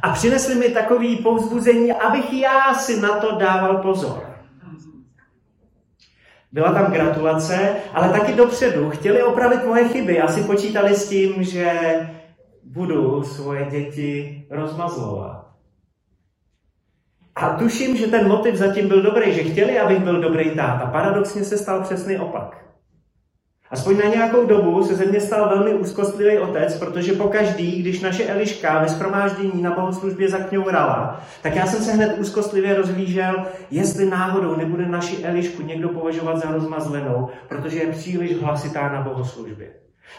A 0.03 0.11
přinesli 0.13 0.55
mi 0.55 0.69
takový 0.69 1.17
povzbuzení, 1.17 1.93
abych 1.93 2.33
já 2.33 2.75
si 2.75 3.01
na 3.01 3.09
to 3.09 3.39
dával 3.39 3.77
pozor. 3.77 4.23
Byla 6.53 6.73
tam 6.73 6.93
gratulace, 6.93 7.77
ale 7.93 8.09
taky 8.09 8.33
dopředu 8.33 8.91
chtěli 8.91 9.23
opravit 9.23 9.67
moje 9.67 9.89
chyby. 9.89 10.21
Asi 10.21 10.41
počítali 10.41 10.95
s 10.95 11.09
tím, 11.09 11.45
že 11.45 11.81
budu 12.65 13.23
svoje 13.23 13.67
děti 13.71 14.45
rozmazlovat. 14.51 15.44
A 17.37 17.49
tuším, 17.49 17.97
že 17.97 18.07
ten 18.07 18.29
motiv 18.29 18.55
zatím 18.55 18.89
byl 18.89 19.03
dobrý, 19.03 19.35
že 19.35 19.43
chtěli, 19.43 19.79
abych 19.79 19.99
byl 19.99 20.21
dobrý 20.21 20.51
táta. 20.51 20.87
Paradoxně 20.87 21.45
se 21.45 21.59
stal 21.59 21.83
přesný 21.83 22.19
opak. 22.19 22.65
Aspoň 23.71 23.99
na 23.99 24.05
nějakou 24.05 24.47
dobu 24.47 24.85
se 24.85 24.95
ze 24.95 25.05
mě 25.05 25.21
stal 25.21 25.49
velmi 25.49 25.75
úzkostlivý 25.75 26.39
otec, 26.39 26.79
protože 26.79 27.13
pokaždý, 27.13 27.83
když 27.83 28.01
naše 28.01 28.25
Eliška 28.25 28.79
ve 28.79 28.89
schromáždění 28.89 29.63
na 29.63 29.71
bohoslužbě 29.71 30.29
zakňourala, 30.29 31.21
tak 31.43 31.57
já 31.57 31.67
jsem 31.67 31.83
se 31.83 31.93
hned 31.93 32.19
úzkostlivě 32.19 32.75
rozhlížel, 32.75 33.45
jestli 33.71 34.11
náhodou 34.11 34.57
nebude 34.57 34.87
naši 34.87 35.25
Elišku 35.25 35.63
někdo 35.63 35.89
považovat 35.89 36.37
za 36.37 36.53
rozmazlenou, 36.53 37.29
protože 37.49 37.79
je 37.79 37.93
příliš 37.93 38.37
hlasitá 38.37 38.93
na 38.93 39.01
bohoslužbě. 39.01 39.69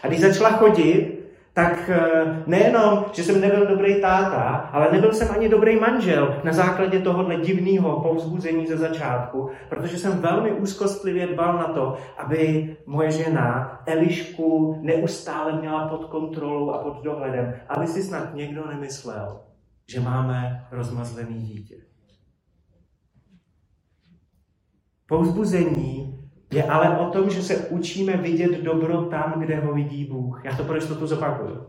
A 0.02 0.08
když 0.08 0.20
začala 0.20 0.50
chodit, 0.50 1.15
tak 1.56 1.88
eh, 1.88 2.42
nejenom, 2.46 3.04
že 3.12 3.24
jsem 3.24 3.40
nebyl 3.40 3.66
dobrý 3.66 4.00
táta, 4.00 4.68
ale 4.72 4.92
nebyl 4.92 5.12
jsem 5.12 5.28
ani 5.30 5.48
dobrý 5.48 5.80
manžel 5.80 6.40
na 6.44 6.52
základě 6.52 6.98
tohohle 6.98 7.36
divného 7.36 8.00
povzbuzení 8.00 8.66
ze 8.66 8.76
začátku, 8.76 9.50
protože 9.68 9.98
jsem 9.98 10.18
velmi 10.18 10.52
úzkostlivě 10.52 11.26
dbal 11.26 11.58
na 11.58 11.64
to, 11.64 11.96
aby 12.18 12.76
moje 12.86 13.10
žena 13.10 13.80
Elišku 13.86 14.78
neustále 14.82 15.60
měla 15.60 15.88
pod 15.88 16.04
kontrolou 16.04 16.70
a 16.70 16.78
pod 16.78 17.02
dohledem, 17.02 17.54
aby 17.68 17.86
si 17.86 18.02
snad 18.02 18.34
někdo 18.34 18.66
nemyslel, 18.66 19.40
že 19.88 20.00
máme 20.00 20.66
rozmazlený 20.70 21.42
dítě. 21.42 21.76
Povzbuzení 25.08 26.15
je 26.50 26.64
ale 26.64 26.98
o 26.98 27.10
tom, 27.10 27.30
že 27.30 27.42
se 27.42 27.56
učíme 27.56 28.16
vidět 28.16 28.60
dobro 28.60 29.02
tam, 29.02 29.34
kde 29.36 29.60
ho 29.60 29.74
vidí 29.74 30.04
Bůh. 30.04 30.42
Já 30.44 30.56
to 30.56 30.64
pro 30.64 30.74
jistotu 30.74 31.06
zopakuju. 31.06 31.66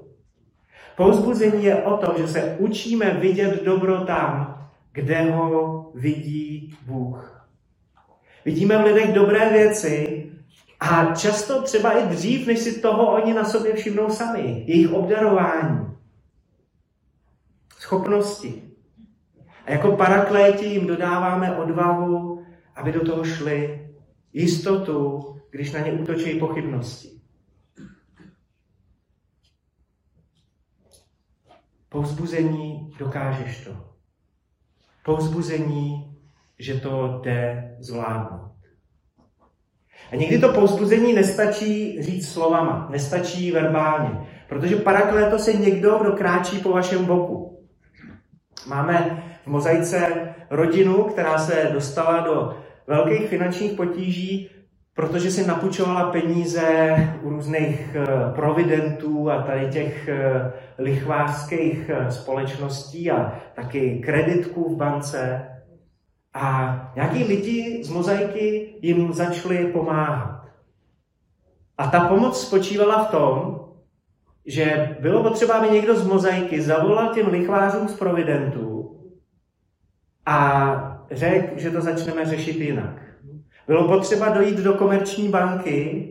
Pouzbuzení 0.98 1.64
je 1.64 1.84
o 1.84 1.98
tom, 1.98 2.14
že 2.18 2.28
se 2.28 2.56
učíme 2.60 3.14
vidět 3.14 3.64
dobro 3.64 4.06
tam, 4.06 4.58
kde 4.92 5.32
ho 5.32 5.92
vidí 5.96 6.76
Bůh. 6.86 7.48
Vidíme 8.46 8.78
v 8.78 8.86
lidech 8.86 9.14
dobré 9.14 9.50
věci 9.50 10.24
a 10.80 11.16
často 11.16 11.62
třeba 11.62 11.92
i 11.92 12.08
dřív, 12.08 12.48
než 12.48 12.60
si 12.60 12.82
toho 12.82 13.12
oni 13.12 13.34
na 13.34 13.44
sobě 13.44 13.74
všimnou 13.74 14.10
sami. 14.10 14.64
Jejich 14.68 14.94
obdarování, 14.94 15.88
schopnosti. 17.80 18.64
A 19.66 19.72
jako 19.72 19.92
parakléti 19.92 20.66
jim 20.66 20.88
dodáváme 20.88 21.56
odvahu, 21.56 22.44
aby 22.76 22.92
do 22.92 23.06
toho 23.06 23.24
šli 23.24 23.87
jistotu, 24.38 25.20
když 25.50 25.72
na 25.72 25.80
ně 25.80 25.94
útočí 25.94 26.40
pochybnosti. 26.40 27.10
Povzbuzení 31.90 32.94
dokážeš 33.00 33.64
to. 33.64 33.72
Pouzbuzení, 35.06 36.18
že 36.60 36.80
to 36.80 37.22
jde 37.24 37.76
zvládnout. 37.80 38.52
A 40.12 40.16
někdy 40.16 40.40
to 40.40 40.54
pouzbuzení 40.54 41.14
nestačí 41.14 42.02
říct 42.02 42.32
slovama, 42.32 42.88
nestačí 42.92 43.52
verbálně, 43.52 44.28
protože 44.50 44.76
parakleto 44.76 45.40
se 45.40 45.54
někdo, 45.54 45.98
kdo 45.98 46.12
kráčí 46.12 46.60
po 46.60 46.72
vašem 46.72 47.06
boku. 47.06 47.68
Máme 48.68 49.24
v 49.44 49.48
mozaice 49.48 50.34
rodinu, 50.50 51.04
která 51.04 51.38
se 51.38 51.70
dostala 51.74 52.20
do 52.20 52.67
velkých 52.88 53.28
finančních 53.28 53.72
potíží, 53.72 54.50
protože 54.94 55.32
si 55.32 55.48
napučovala 55.48 56.12
peníze 56.12 56.96
u 57.22 57.30
různých 57.30 57.96
eh, 57.96 58.06
providentů 58.36 59.30
a 59.32 59.42
tady 59.42 59.68
těch 59.70 60.08
eh, 60.08 60.52
lichvářských 60.78 61.90
eh, 61.90 62.12
společností 62.12 63.12
a 63.12 63.42
taky 63.56 64.00
kreditků 64.00 64.74
v 64.74 64.78
bance. 64.78 65.48
A 66.34 66.76
nějaký 66.96 67.24
lidi 67.24 67.84
z 67.84 67.90
mozaiky 67.90 68.74
jim 68.82 69.14
začali 69.14 69.66
pomáhat. 69.66 70.44
A 71.78 71.88
ta 71.88 72.08
pomoc 72.08 72.42
spočívala 72.42 73.04
v 73.04 73.12
tom, 73.12 73.60
že 74.46 74.98
bylo 75.00 75.24
potřeba, 75.24 75.54
aby 75.54 75.70
někdo 75.70 75.96
z 75.96 76.08
mozaiky 76.08 76.62
zavolal 76.62 77.14
těm 77.14 77.28
lichvářům 77.28 77.88
z 77.88 77.94
providentů 77.94 78.98
a 80.26 80.77
řekl, 81.12 81.60
že 81.60 81.72
to 81.72 81.82
začneme 81.82 82.26
řešit 82.26 82.56
jinak. 82.56 83.02
Bylo 83.68 83.88
potřeba 83.88 84.30
dojít 84.30 84.58
do 84.58 84.74
komerční 84.74 85.30
banky 85.30 86.08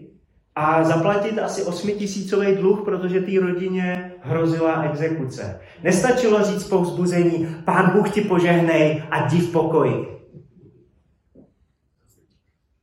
a 0.55 0.85
zaplatit 0.85 1.39
asi 1.39 1.63
8 1.63 1.91
tisícový 1.91 2.55
dluh, 2.55 2.81
protože 2.85 3.21
té 3.21 3.41
rodině 3.41 4.13
hrozila 4.21 4.83
exekuce. 4.83 5.61
Nestačilo 5.83 6.43
říct 6.45 6.65
po 6.65 6.79
vzbuzení, 6.79 7.49
pán 7.65 7.91
Bůh 7.91 8.11
ti 8.11 8.21
požehnej 8.21 9.03
a 9.11 9.27
jdi 9.27 9.41
v 9.41 9.53
pokoji. 9.53 10.07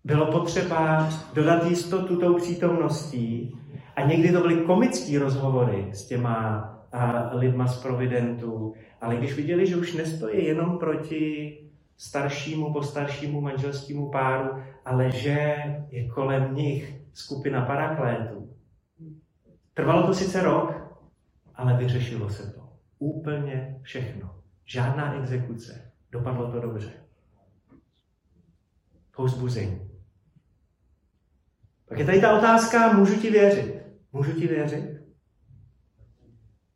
Bylo 0.03 0.25
potřeba 0.25 1.09
dodat 1.33 1.69
jistotu 1.69 2.17
tou 2.17 2.33
přítomností 2.33 3.57
a 3.95 4.05
někdy 4.05 4.31
to 4.31 4.41
byly 4.41 4.55
komické 4.55 5.19
rozhovory 5.19 5.87
s 5.91 6.05
těma 6.05 6.69
a, 6.91 7.29
lidma 7.33 7.67
z 7.67 7.81
Providentu, 7.83 8.73
ale 9.01 9.15
když 9.15 9.33
viděli, 9.33 9.67
že 9.67 9.75
už 9.75 9.93
nestojí 9.93 10.45
jenom 10.45 10.77
proti 10.77 11.57
staršímu, 12.03 12.73
postaršímu 12.73 13.41
manželskému 13.41 14.11
páru, 14.11 14.63
ale 14.85 15.11
že 15.11 15.55
je 15.89 16.07
kolem 16.07 16.55
nich 16.55 16.95
skupina 17.13 17.65
paraklétů. 17.65 18.55
Trvalo 19.73 20.07
to 20.07 20.13
sice 20.13 20.41
rok, 20.41 20.73
ale 21.55 21.77
vyřešilo 21.77 22.29
se 22.29 22.51
to. 22.51 22.69
Úplně 22.99 23.79
všechno. 23.81 24.35
Žádná 24.65 25.15
exekuce. 25.15 25.91
Dopadlo 26.11 26.51
to 26.51 26.59
dobře. 26.59 26.91
Pouzbuzení. 29.15 29.89
Pak 31.89 31.99
je 31.99 32.05
tady 32.05 32.21
ta 32.21 32.37
otázka, 32.37 32.93
můžu 32.93 33.15
ti 33.15 33.31
věřit? 33.31 33.81
Můžu 34.13 34.31
ti 34.31 34.47
věřit? 34.47 35.01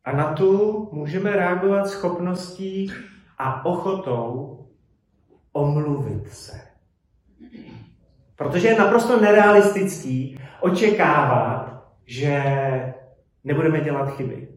A 0.04 0.12
na 0.12 0.32
tu 0.34 0.88
můžeme 0.92 1.30
reagovat 1.30 1.88
schopností 1.88 2.92
a 3.38 3.64
ochotou 3.64 4.57
omluvit 5.58 6.28
se. 6.28 6.60
Protože 8.36 8.68
je 8.68 8.78
naprosto 8.78 9.20
nerealistický 9.20 10.40
očekávat, 10.60 11.84
že 12.06 12.42
nebudeme 13.44 13.80
dělat 13.80 14.10
chyby. 14.10 14.48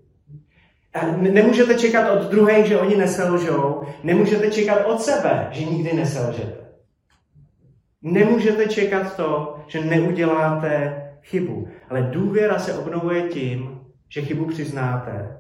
Nemůžete 1.18 1.76
čekat 1.76 2.12
od 2.12 2.32
druhých, 2.32 2.66
že 2.66 2.80
oni 2.80 2.98
neselžou. 2.98 3.84
Nemůžete 4.04 4.52
čekat 4.52 4.86
od 4.86 5.02
sebe, 5.02 5.48
že 5.52 5.66
nikdy 5.66 5.94
neselžete. 5.94 6.62
Nemůžete 8.02 8.68
čekat 8.68 9.16
to, 9.16 9.60
že 9.68 9.86
neuděláte 9.86 11.02
chybu. 11.22 11.68
Ale 11.90 12.02
důvěra 12.02 12.60
se 12.60 12.74
obnovuje 12.74 13.22
tím, 13.22 13.82
že 14.10 14.22
chybu 14.22 14.46
přiznáte, 14.46 15.38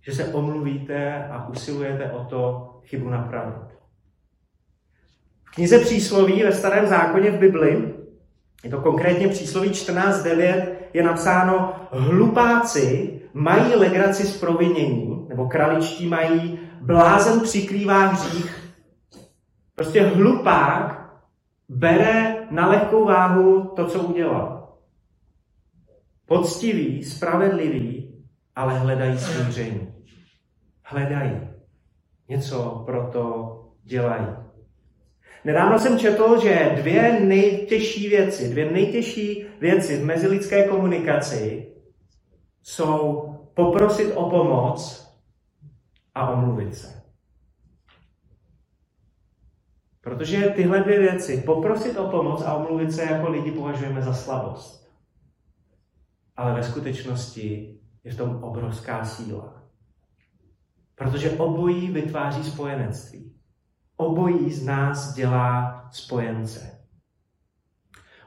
že 0.00 0.12
se 0.12 0.24
omluvíte 0.24 1.24
a 1.24 1.48
usilujete 1.48 2.10
o 2.12 2.24
to 2.24 2.70
chybu 2.84 3.08
napravit. 3.08 3.69
Knize 5.60 5.78
přísloví 5.78 6.42
ve 6.42 6.52
starém 6.52 6.86
zákoně 6.86 7.30
v 7.30 7.38
Bibli, 7.38 7.94
je 8.64 8.70
to 8.70 8.80
konkrétně 8.80 9.28
přísloví 9.28 9.70
14.9, 9.70 10.66
je 10.92 11.02
napsáno 11.02 11.72
hlupáci 11.90 13.20
mají 13.34 13.74
legraci 13.74 14.26
z 14.26 14.40
provinění, 14.40 15.26
nebo 15.28 15.48
kraličtí 15.48 16.06
mají 16.06 16.58
blázen 16.80 17.40
přikrývá 17.40 18.06
hřích. 18.06 18.72
Prostě 19.74 20.02
hlupák 20.02 21.12
bere 21.68 22.46
na 22.50 22.68
lehkou 22.68 23.04
váhu 23.04 23.72
to, 23.76 23.86
co 23.86 24.00
udělal. 24.00 24.68
Poctivý, 26.26 27.04
spravedlivý, 27.04 28.14
ale 28.56 28.78
hledají 28.78 29.18
smíření. 29.18 29.94
Hledají. 30.84 31.40
Něco 32.28 32.82
pro 32.86 33.10
to 33.12 33.56
dělají. 33.84 34.39
Nedávno 35.44 35.78
jsem 35.78 35.98
četl, 35.98 36.40
že 36.42 36.72
dvě 36.76 37.20
nejtěžší 37.20 38.08
věci, 38.08 38.50
dvě 38.50 38.70
nejtěžší 38.70 39.46
věci 39.60 39.96
v 39.96 40.04
mezilidské 40.04 40.68
komunikaci 40.68 41.72
jsou 42.62 43.30
poprosit 43.54 44.12
o 44.14 44.30
pomoc 44.30 45.10
a 46.14 46.30
omluvit 46.30 46.74
se. 46.74 47.02
Protože 50.00 50.52
tyhle 50.56 50.82
dvě 50.82 50.98
věci, 50.98 51.42
poprosit 51.46 51.96
o 51.96 52.08
pomoc 52.08 52.42
a 52.42 52.54
omluvit 52.54 52.92
se 52.92 53.02
jako 53.02 53.30
lidi 53.30 53.52
považujeme 53.52 54.02
za 54.02 54.14
slabost. 54.14 54.90
Ale 56.36 56.54
ve 56.54 56.62
skutečnosti 56.62 57.78
je 58.04 58.12
v 58.12 58.16
tom 58.16 58.44
obrovská 58.44 59.04
síla. 59.04 59.62
Protože 60.94 61.30
obojí 61.30 61.90
vytváří 61.90 62.44
spojenectví. 62.44 63.29
Obojí 64.00 64.52
z 64.52 64.64
nás 64.66 65.14
dělá 65.14 65.84
spojence. 65.92 66.80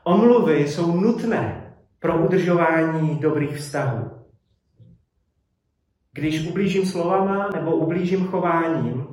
Omluvy 0.04 0.68
jsou 0.68 1.00
nutné 1.00 1.74
pro 2.00 2.26
udržování 2.26 3.20
dobrých 3.20 3.58
vztahů. 3.58 4.12
Když 6.12 6.48
ublížím 6.48 6.86
slovama 6.86 7.50
nebo 7.54 7.76
ublížím 7.76 8.28
chováním, 8.28 9.08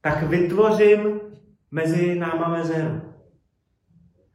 tak 0.00 0.22
vytvořím 0.22 1.20
mezi 1.70 2.18
náma 2.18 2.48
mezeru. 2.48 3.00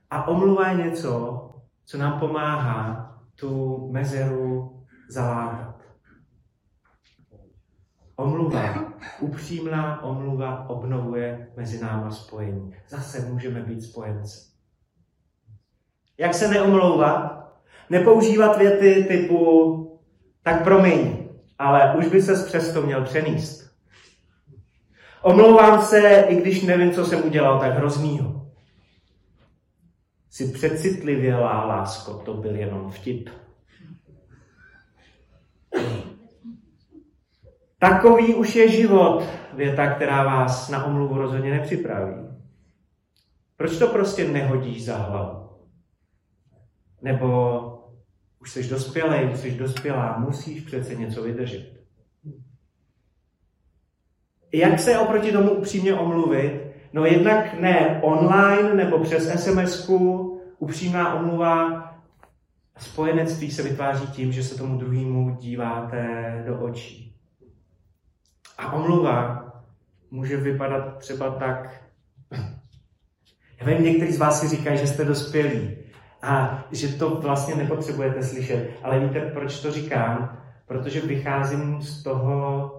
A 0.10 0.28
omluva 0.28 0.68
je 0.68 0.84
něco, 0.84 1.42
co 1.86 1.98
nám 1.98 2.20
pomáhá 2.20 3.16
tu 3.36 3.80
mezeru 3.92 4.84
zalátat. 5.10 5.76
Omluva, 8.16 8.93
upřímná 9.20 10.04
omluva 10.04 10.70
obnovuje 10.70 11.48
mezi 11.58 11.84
náma 11.84 12.12
spojení. 12.12 12.76
Zase 12.90 13.20
můžeme 13.30 13.62
být 13.62 13.82
spojenci. 13.82 14.40
Jak 16.18 16.34
se 16.34 16.48
neomlouvat? 16.48 17.44
Nepoužívat 17.90 18.58
věty 18.58 19.06
typu 19.08 20.00
tak 20.44 20.64
promiň, 20.64 21.30
ale 21.60 21.96
už 21.98 22.08
by 22.08 22.22
se 22.22 22.46
přesto 22.46 22.82
měl 22.82 23.04
přenést. 23.04 23.74
Omlouvám 25.22 25.82
se, 25.82 26.26
i 26.30 26.36
když 26.36 26.62
nevím, 26.62 26.92
co 26.92 27.06
jsem 27.06 27.26
udělal 27.26 27.60
tak 27.60 27.74
hroznýho. 27.74 28.52
Si 30.30 30.52
přecitlivělá, 30.52 31.66
lásko, 31.66 32.14
to 32.14 32.34
byl 32.34 32.56
jenom 32.56 32.92
vtip. 32.92 33.30
Takový 37.84 38.36
už 38.36 38.56
je 38.56 38.72
život, 38.72 39.24
věta, 39.54 39.96
která 39.96 40.24
vás 40.24 40.70
na 40.70 40.86
omluvu 40.86 41.18
rozhodně 41.18 41.52
nepřipraví. 41.52 42.14
Proč 43.58 43.78
to 43.78 43.88
prostě 43.88 44.28
nehodíš 44.28 44.86
za 44.86 44.98
hlavu? 44.98 45.50
Nebo 47.02 47.60
už 48.42 48.52
jsi 48.52 48.70
dospělý, 48.70 49.34
už 49.34 49.40
jsi 49.40 49.52
dospělá, 49.52 50.18
musíš 50.18 50.62
přece 50.62 50.96
něco 50.96 51.24
vydržet. 51.24 51.74
Jak 54.54 54.80
se 54.80 55.00
oproti 55.00 55.32
tomu 55.32 55.52
upřímně 55.52 55.94
omluvit? 55.94 56.62
No 56.94 57.06
jednak 57.06 57.60
ne 57.60 58.00
online 58.04 58.74
nebo 58.74 59.00
přes 59.00 59.44
sms 59.44 59.90
upřímná 60.60 61.14
omluva 61.14 61.84
spojenectví 62.78 63.52
se 63.52 63.64
vytváří 63.64 64.08
tím, 64.08 64.32
že 64.32 64.44
se 64.44 64.58
tomu 64.58 64.78
druhému 64.78 65.36
díváte 65.36 66.44
do 66.48 66.60
očí. 66.60 67.13
Omluva 68.76 69.44
může 70.12 70.38
vypadat 70.38 70.98
třeba 70.98 71.30
tak, 71.30 71.84
já 73.60 73.68
vím, 73.68 73.84
někteří 73.84 74.14
z 74.14 74.20
vás 74.20 74.42
si 74.42 74.48
říkají, 74.48 74.78
že 74.78 74.88
jste 74.88 75.06
dospělí 75.06 75.76
a 76.22 76.64
že 76.72 76.88
to 76.88 77.10
vlastně 77.16 77.56
nepotřebujete 77.56 78.24
slyšet. 78.24 78.70
Ale 78.84 79.00
víte, 79.00 79.20
proč 79.22 79.62
to 79.62 79.72
říkám? 79.72 80.40
Protože 80.66 81.02
vycházím 81.02 81.82
z 81.82 82.04
toho, 82.04 82.72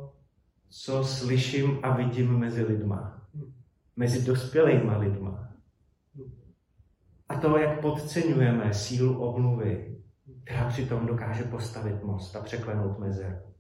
co 0.70 1.04
slyším 1.04 1.78
a 1.83 1.96
vidím 1.96 2.38
mezi 2.38 2.64
lidma. 2.64 3.20
mezi 3.96 4.26
dospělými 4.26 4.96
lidma. 4.96 5.48
A 7.28 7.35
to, 7.35 7.59
jak 7.59 7.80
podceňujeme 7.80 8.74
sílu 8.74 9.22
omluvy, 9.22 9.96
která 10.44 10.68
přitom 10.68 11.07
dokáže 11.07 11.42
postavit 11.42 12.02
most 12.02 12.37
a 12.37 12.40
překlenout 12.40 12.98
mezeru. 12.98 13.53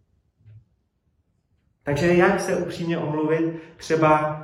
Takže 1.84 2.14
jak 2.14 2.40
se 2.40 2.56
upřímně 2.56 2.98
omluvit? 2.98 3.60
Třeba 3.76 4.40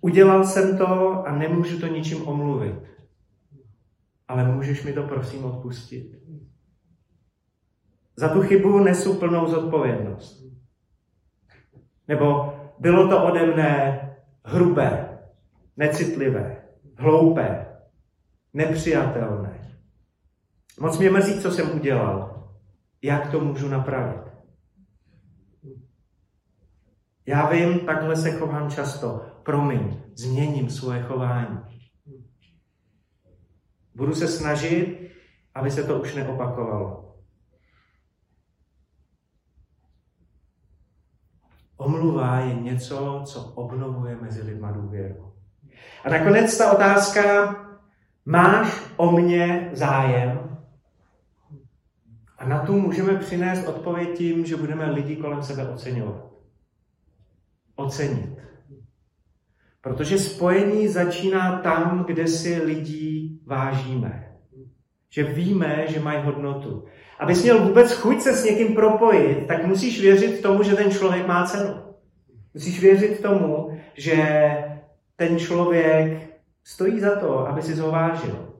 udělal 0.00 0.44
jsem 0.44 0.78
to 0.78 1.22
a 1.26 1.32
nemůžu 1.32 1.80
to 1.80 1.86
ničím 1.86 2.28
omluvit. 2.28 2.76
Ale 4.28 4.52
můžeš 4.52 4.82
mi 4.82 4.92
to 4.92 5.02
prosím 5.02 5.44
odpustit. 5.44 6.22
Za 8.16 8.28
tu 8.28 8.42
chybu 8.42 8.78
nesu 8.78 9.14
plnou 9.18 9.46
zodpovědnost. 9.46 10.42
Nebo 12.08 12.54
bylo 12.78 13.08
to 13.08 13.24
ode 13.24 13.46
mne 13.46 13.98
hrubé, 14.44 15.18
necitlivé, 15.76 16.62
hloupé, 16.96 17.66
nepřijatelné. 18.54 19.78
Moc 20.80 20.98
mě 20.98 21.10
mrzí, 21.10 21.40
co 21.40 21.50
jsem 21.50 21.76
udělal. 21.76 22.48
Jak 23.02 23.30
to 23.30 23.40
můžu 23.40 23.68
napravit? 23.68 24.31
Já 27.26 27.50
vím, 27.50 27.80
takhle 27.80 28.16
se 28.16 28.30
chovám 28.30 28.70
často. 28.70 29.20
Promiň, 29.42 30.02
změním 30.14 30.70
svoje 30.70 31.02
chování. 31.02 31.60
Budu 33.94 34.14
se 34.14 34.28
snažit, 34.28 35.10
aby 35.54 35.70
se 35.70 35.84
to 35.84 36.00
už 36.00 36.14
neopakovalo. 36.14 37.14
Omluva 41.76 42.40
je 42.40 42.54
něco, 42.54 43.22
co 43.26 43.40
obnovuje 43.42 44.16
mezi 44.16 44.42
lidma 44.42 44.72
důvěru. 44.72 45.32
A 46.04 46.10
nakonec 46.10 46.58
ta 46.58 46.72
otázka, 46.72 47.56
máš 48.24 48.82
o 48.96 49.10
mě 49.10 49.70
zájem? 49.72 50.58
A 52.38 52.48
na 52.48 52.66
tu 52.66 52.80
můžeme 52.80 53.18
přinést 53.18 53.68
odpověď 53.68 54.18
tím, 54.18 54.46
že 54.46 54.56
budeme 54.56 54.90
lidi 54.90 55.16
kolem 55.16 55.42
sebe 55.42 55.68
oceňovat. 55.68 56.31
Ocenit. 57.82 58.38
Protože 59.80 60.18
spojení 60.18 60.88
začíná 60.88 61.58
tam, 61.58 62.04
kde 62.04 62.26
si 62.26 62.62
lidí 62.62 63.40
vážíme. 63.46 64.28
Že 65.10 65.22
víme, 65.24 65.84
že 65.88 66.00
mají 66.00 66.22
hodnotu. 66.24 66.84
Abys 67.18 67.42
měl 67.42 67.58
vůbec 67.58 67.92
chuť 67.92 68.20
se 68.20 68.36
s 68.36 68.44
někým 68.44 68.74
propojit, 68.74 69.46
tak 69.46 69.66
musíš 69.66 70.00
věřit 70.00 70.42
tomu, 70.42 70.62
že 70.62 70.76
ten 70.76 70.90
člověk 70.90 71.26
má 71.26 71.46
cenu. 71.46 71.74
Musíš 72.54 72.80
věřit 72.80 73.22
tomu, 73.22 73.78
že 73.94 74.16
ten 75.16 75.38
člověk 75.38 76.32
stojí 76.64 77.00
za 77.00 77.16
to, 77.16 77.48
aby 77.48 77.62
si 77.62 77.74
ho 77.74 77.90
vážil. 77.90 78.51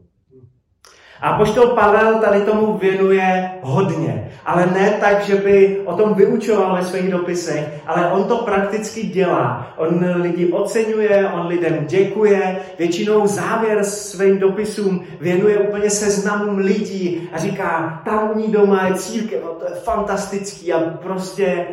A 1.22 1.32
poštol 1.32 1.66
Pavel 1.66 2.20
tady 2.20 2.40
tomu 2.40 2.78
věnuje 2.78 3.50
hodně. 3.62 4.30
Ale 4.44 4.66
ne 4.66 4.90
tak, 4.90 5.24
že 5.24 5.34
by 5.34 5.80
o 5.84 5.96
tom 5.96 6.14
vyučoval 6.14 6.76
ve 6.76 6.84
svých 6.84 7.10
dopisech, 7.10 7.82
ale 7.86 8.12
on 8.12 8.24
to 8.24 8.36
prakticky 8.36 9.02
dělá. 9.02 9.74
On 9.76 10.04
lidi 10.14 10.52
oceňuje, 10.52 11.30
on 11.34 11.46
lidem 11.46 11.86
děkuje, 11.86 12.56
většinou 12.78 13.26
závěr 13.26 13.84
svým 13.84 14.38
dopisům 14.38 15.04
věnuje 15.20 15.58
úplně 15.58 15.90
seznamům 15.90 16.58
lidí 16.58 17.28
a 17.32 17.38
říká, 17.38 18.02
tamní 18.04 18.52
doma 18.52 18.86
je 18.86 18.94
církev, 18.94 19.40
no 19.44 19.50
to 19.50 19.64
je 19.64 19.80
fantastický 19.80 20.72
a 20.72 20.80
prostě 20.80 21.66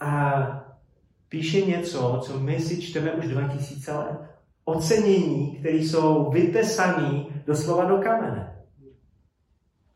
a 0.00 0.42
píše 1.28 1.60
něco, 1.60 2.20
co 2.22 2.38
my 2.38 2.60
si 2.60 2.82
čteme 2.82 3.10
už 3.12 3.26
2000 3.26 3.92
let. 3.92 4.20
Ocenění, 4.64 5.56
které 5.60 5.76
jsou 5.76 6.30
vytesané 6.30 7.24
doslova 7.46 7.84
do 7.84 7.96
kamene. 7.96 8.61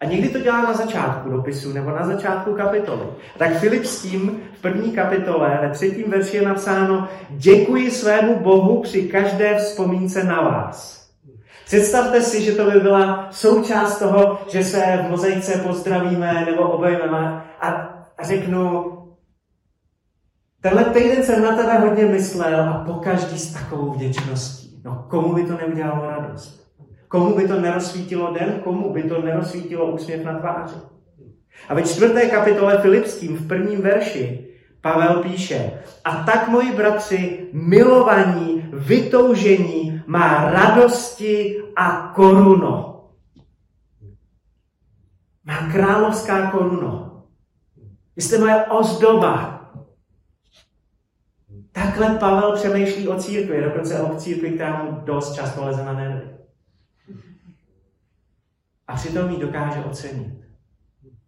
A 0.01 0.05
někdy 0.05 0.29
to 0.29 0.41
dělá 0.41 0.63
na 0.63 0.73
začátku 0.73 1.31
dopisu 1.31 1.73
nebo 1.73 1.91
na 1.91 2.07
začátku 2.07 2.55
kapitoly. 2.55 3.07
Tak 3.39 3.59
Filip 3.59 3.85
s 3.85 4.03
tím 4.03 4.41
v 4.59 4.63
první 4.63 4.93
kapitole 4.93 5.59
ve 5.63 5.71
třetím 5.71 6.11
verši 6.11 6.37
je 6.37 6.43
napsáno 6.43 7.09
Děkuji 7.31 7.91
svému 7.91 8.39
Bohu 8.41 8.83
při 8.83 9.03
každé 9.03 9.59
vzpomínce 9.59 10.25
na 10.25 10.41
vás. 10.41 11.07
Představte 11.67 12.23
si, 12.23 12.43
že 12.43 12.53
to 12.53 12.71
by 12.71 12.81
byla 12.81 13.29
součást 13.31 13.99
toho, 13.99 14.39
že 14.49 14.65
se 14.65 15.05
v 15.07 15.11
mozaice 15.11 15.59
pozdravíme 15.59 16.45
nebo 16.45 16.63
obejmeme 16.63 17.45
a, 17.61 17.69
a 18.19 18.25
řeknu, 18.25 18.93
tenhle 20.61 20.85
týden 20.85 21.23
jsem 21.23 21.43
na 21.43 21.57
tebe 21.57 21.79
hodně 21.79 22.05
myslel 22.05 22.61
a 22.61 22.85
po 22.87 22.95
každý 22.95 23.39
s 23.39 23.53
takovou 23.53 23.91
vděčností. 23.91 24.81
No 24.85 25.07
komu 25.11 25.35
by 25.35 25.45
to 25.45 25.57
neudělalo 25.57 26.11
radost? 26.11 26.66
Komu 27.17 27.37
by 27.37 27.49
to 27.49 27.61
nerozsvítilo 27.61 28.33
den, 28.33 28.61
komu 28.65 28.93
by 28.93 29.03
to 29.03 29.23
nerozsvítilo 29.23 29.93
úsměv 29.93 30.25
na 30.25 30.39
tváři. 30.39 30.77
A 31.69 31.75
ve 31.75 31.83
čtvrté 31.83 32.27
kapitole 32.27 32.79
Filipským 32.79 33.37
v 33.37 33.49
prvním 33.49 33.83
verši 33.83 34.49
Pavel 34.81 35.23
píše, 35.23 35.73
a 36.05 36.17
tak, 36.17 36.49
moji 36.49 36.73
bratři, 36.73 37.49
milovaní, 37.53 38.69
vytoužení, 38.73 40.03
má 40.07 40.51
radosti 40.51 41.63
a 41.77 42.13
koruno. 42.15 43.05
Má 45.45 45.73
královská 45.73 46.51
koruno. 46.51 47.23
Vy 48.17 48.23
jste 48.23 48.39
moje 48.39 48.65
ozdoba. 48.65 49.63
Takhle 51.73 52.19
Pavel 52.19 52.53
přemýšlí 52.53 53.09
o 53.09 53.17
církvi, 53.17 53.63
dokonce 53.63 54.01
o 54.01 54.17
církvi, 54.17 54.51
která 54.51 54.83
mu 54.83 55.01
dost 55.05 55.35
často 55.35 55.65
leze 55.65 55.85
na 55.85 55.93
nervy. 55.93 56.36
A 58.89 58.95
přitom 58.97 59.31
ji 59.31 59.41
dokáže 59.41 59.85
ocenit. 59.85 60.47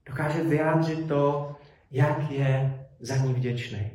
Dokáže 0.07 0.43
vyjádřit 0.43 1.09
to, 1.09 1.55
jak 1.91 2.31
je 2.31 2.79
za 3.01 3.17
ní 3.17 3.35
vděčný. 3.35 3.91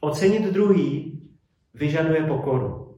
Ocenit 0.00 0.42
druhý 0.42 1.20
vyžaduje 1.74 2.22
pokoru. 2.22 2.96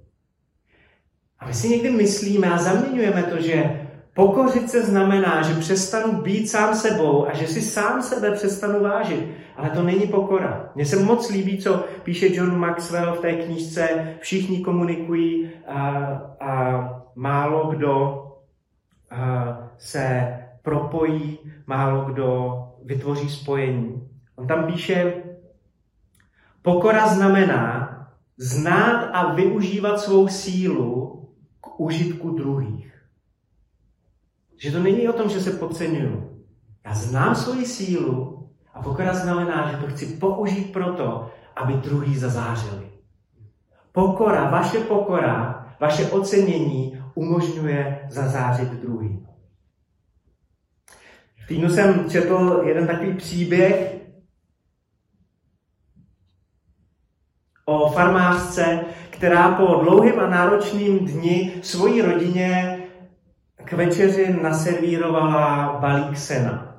A 1.38 1.46
my 1.46 1.54
si 1.54 1.68
někdy 1.68 1.90
myslíme 1.90 2.52
a 2.52 2.58
zaměňujeme 2.58 3.22
to, 3.22 3.40
že 3.40 3.86
pokořit 4.14 4.70
se 4.70 4.82
znamená, 4.82 5.42
že 5.42 5.54
přestanu 5.54 6.22
být 6.22 6.50
sám 6.50 6.74
sebou 6.74 7.28
a 7.28 7.34
že 7.34 7.46
si 7.46 7.62
sám 7.62 8.02
sebe 8.02 8.30
přestanu 8.30 8.82
vážit. 8.82 9.28
Ale 9.56 9.70
to 9.70 9.82
není 9.82 10.06
pokora. 10.06 10.70
Mně 10.74 10.86
se 10.86 10.96
moc 10.96 11.30
líbí, 11.30 11.58
co 11.58 11.84
píše 12.02 12.34
John 12.34 12.58
Maxwell 12.58 13.14
v 13.14 13.20
té 13.20 13.32
knížce 13.32 14.14
Všichni 14.20 14.60
komunikují 14.60 15.50
a, 15.66 15.80
a 16.40 17.02
málo 17.14 17.70
kdo 17.70 18.24
se 19.78 20.38
propojí, 20.62 21.38
málo 21.66 22.04
kdo 22.04 22.58
vytvoří 22.84 23.30
spojení. 23.30 24.08
On 24.36 24.46
tam 24.46 24.66
píše, 24.66 25.22
pokora 26.62 27.08
znamená 27.08 27.88
znát 28.36 29.10
a 29.12 29.34
využívat 29.34 30.00
svou 30.00 30.28
sílu 30.28 31.28
k 31.60 31.80
užitku 31.80 32.30
druhých. 32.30 32.92
Že 34.56 34.72
to 34.72 34.78
není 34.78 35.08
o 35.08 35.12
tom, 35.12 35.28
že 35.28 35.40
se 35.40 35.50
podceňuju. 35.50 36.44
Já 36.84 36.94
znám 36.94 37.34
svoji 37.34 37.66
sílu 37.66 38.50
a 38.74 38.82
pokora 38.82 39.14
znamená, 39.14 39.70
že 39.70 39.76
to 39.76 39.86
chci 39.86 40.06
použít 40.06 40.72
proto, 40.72 41.30
aby 41.56 41.72
druhý 41.72 42.16
zazářili. 42.16 42.90
Pokora, 43.92 44.50
vaše 44.50 44.78
pokora, 44.78 45.66
vaše 45.80 46.10
ocenění 46.10 47.01
umožňuje 47.14 48.08
zazářit 48.10 48.68
druhý. 48.68 49.26
V 51.44 51.46
týdnu 51.46 51.68
jsem 51.70 52.10
četl 52.10 52.62
jeden 52.66 52.86
takový 52.86 53.14
příběh 53.14 53.96
o 57.64 57.90
farmářce, 57.90 58.84
která 59.10 59.54
po 59.54 59.74
dlouhým 59.74 60.20
a 60.20 60.30
náročným 60.30 60.98
dni 61.06 61.52
svojí 61.62 62.02
rodině 62.02 62.78
k 63.64 63.72
večeři 63.72 64.42
naservírovala 64.42 65.78
balík 65.80 66.18
sena. 66.18 66.76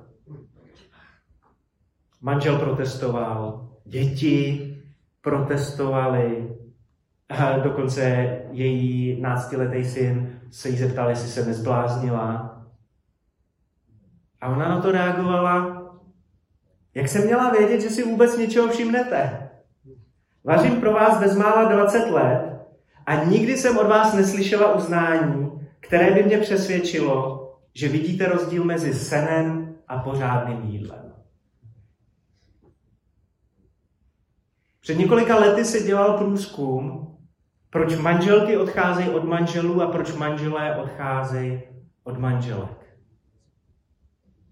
Manžel 2.22 2.60
protestoval, 2.60 3.70
děti 3.86 4.70
protestovali, 5.22 6.50
dokonce 7.64 8.02
její 8.52 9.22
náctiletý 9.22 9.86
syn 9.86 10.40
se 10.52 10.70
jí 10.70 10.78
zeptal, 10.78 11.10
jestli 11.10 11.30
se 11.30 11.46
nezbláznila. 11.46 12.50
A 14.42 14.48
ona 14.48 14.70
na 14.70 14.82
to 14.82 14.92
reagovala, 14.92 15.84
jak 16.96 17.08
jsem 17.08 17.26
měla 17.26 17.52
vědět, 17.52 17.82
že 17.82 17.90
si 17.90 18.04
vůbec 18.04 18.38
něčeho 18.38 18.68
všimnete? 18.68 19.50
Vařím 20.44 20.82
pro 20.82 20.94
vás 20.94 21.20
bezmála 21.20 21.72
20 21.72 22.10
let 22.10 22.54
a 23.06 23.24
nikdy 23.24 23.58
jsem 23.58 23.78
od 23.78 23.88
vás 23.88 24.14
neslyšela 24.14 24.74
uznání, 24.74 25.52
které 25.80 26.12
by 26.12 26.24
mě 26.24 26.38
přesvědčilo, 26.38 27.40
že 27.74 27.90
vidíte 27.90 28.26
rozdíl 28.26 28.64
mezi 28.64 28.94
senem 28.94 29.76
a 29.88 30.00
pořádným 30.00 30.62
jídlem. 30.64 31.14
Před 34.82 34.98
několika 34.98 35.40
lety 35.40 35.66
se 35.66 35.80
dělal 35.80 36.18
průzkum 36.18 37.18
Proč 37.74 37.96
manželky 37.96 38.58
odcházejí 38.58 39.10
od 39.10 39.24
manželů 39.24 39.82
a 39.82 39.92
proč 39.92 40.16
manželé 40.16 40.78
odcházejí 40.78 41.62
od 42.04 42.18
manželek. 42.18 42.98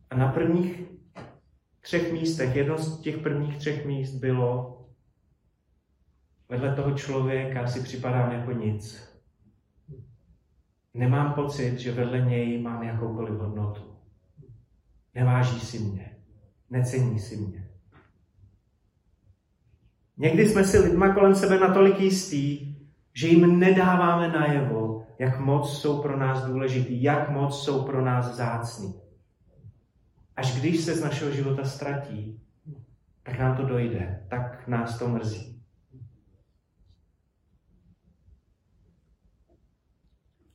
A 0.09 0.15
na 0.15 0.31
prvních 0.31 0.81
třech 1.81 2.13
místech, 2.13 2.55
jedno 2.55 2.77
z 2.77 3.01
těch 3.01 3.17
prvních 3.17 3.57
třech 3.57 3.85
míst 3.85 4.15
bylo, 4.15 4.81
vedle 6.49 6.75
toho 6.75 6.97
člověka 6.97 7.67
si 7.67 7.83
připadám 7.83 8.31
jako 8.31 8.51
nic. 8.51 9.13
Nemám 10.93 11.33
pocit, 11.33 11.79
že 11.79 11.91
vedle 11.91 12.19
něj 12.19 12.61
mám 12.61 12.83
jakoukoliv 12.83 13.33
hodnotu. 13.33 13.81
Neváží 15.15 15.59
si 15.59 15.79
mě. 15.79 16.15
Necení 16.69 17.19
si 17.19 17.37
mě. 17.37 17.69
Někdy 20.17 20.49
jsme 20.49 20.63
si 20.63 20.79
lidma 20.79 21.13
kolem 21.13 21.35
sebe 21.35 21.59
natolik 21.59 21.99
jistí, 21.99 22.70
že 23.21 23.27
jim 23.27 23.59
nedáváme 23.59 24.27
najevo, 24.27 25.03
jak 25.19 25.39
moc 25.39 25.77
jsou 25.77 26.01
pro 26.01 26.17
nás 26.17 26.45
důležitý, 26.45 27.03
jak 27.03 27.29
moc 27.29 27.63
jsou 27.63 27.83
pro 27.83 28.05
nás 28.05 28.35
zácní. 28.35 28.93
Až 30.35 30.59
když 30.59 30.81
se 30.81 30.95
z 30.95 31.03
našeho 31.03 31.31
života 31.31 31.63
ztratí, 31.63 32.41
tak 33.23 33.39
nám 33.39 33.57
to 33.57 33.65
dojde, 33.65 34.25
tak 34.29 34.67
nás 34.67 34.99
to 34.99 35.07
mrzí. 35.07 35.61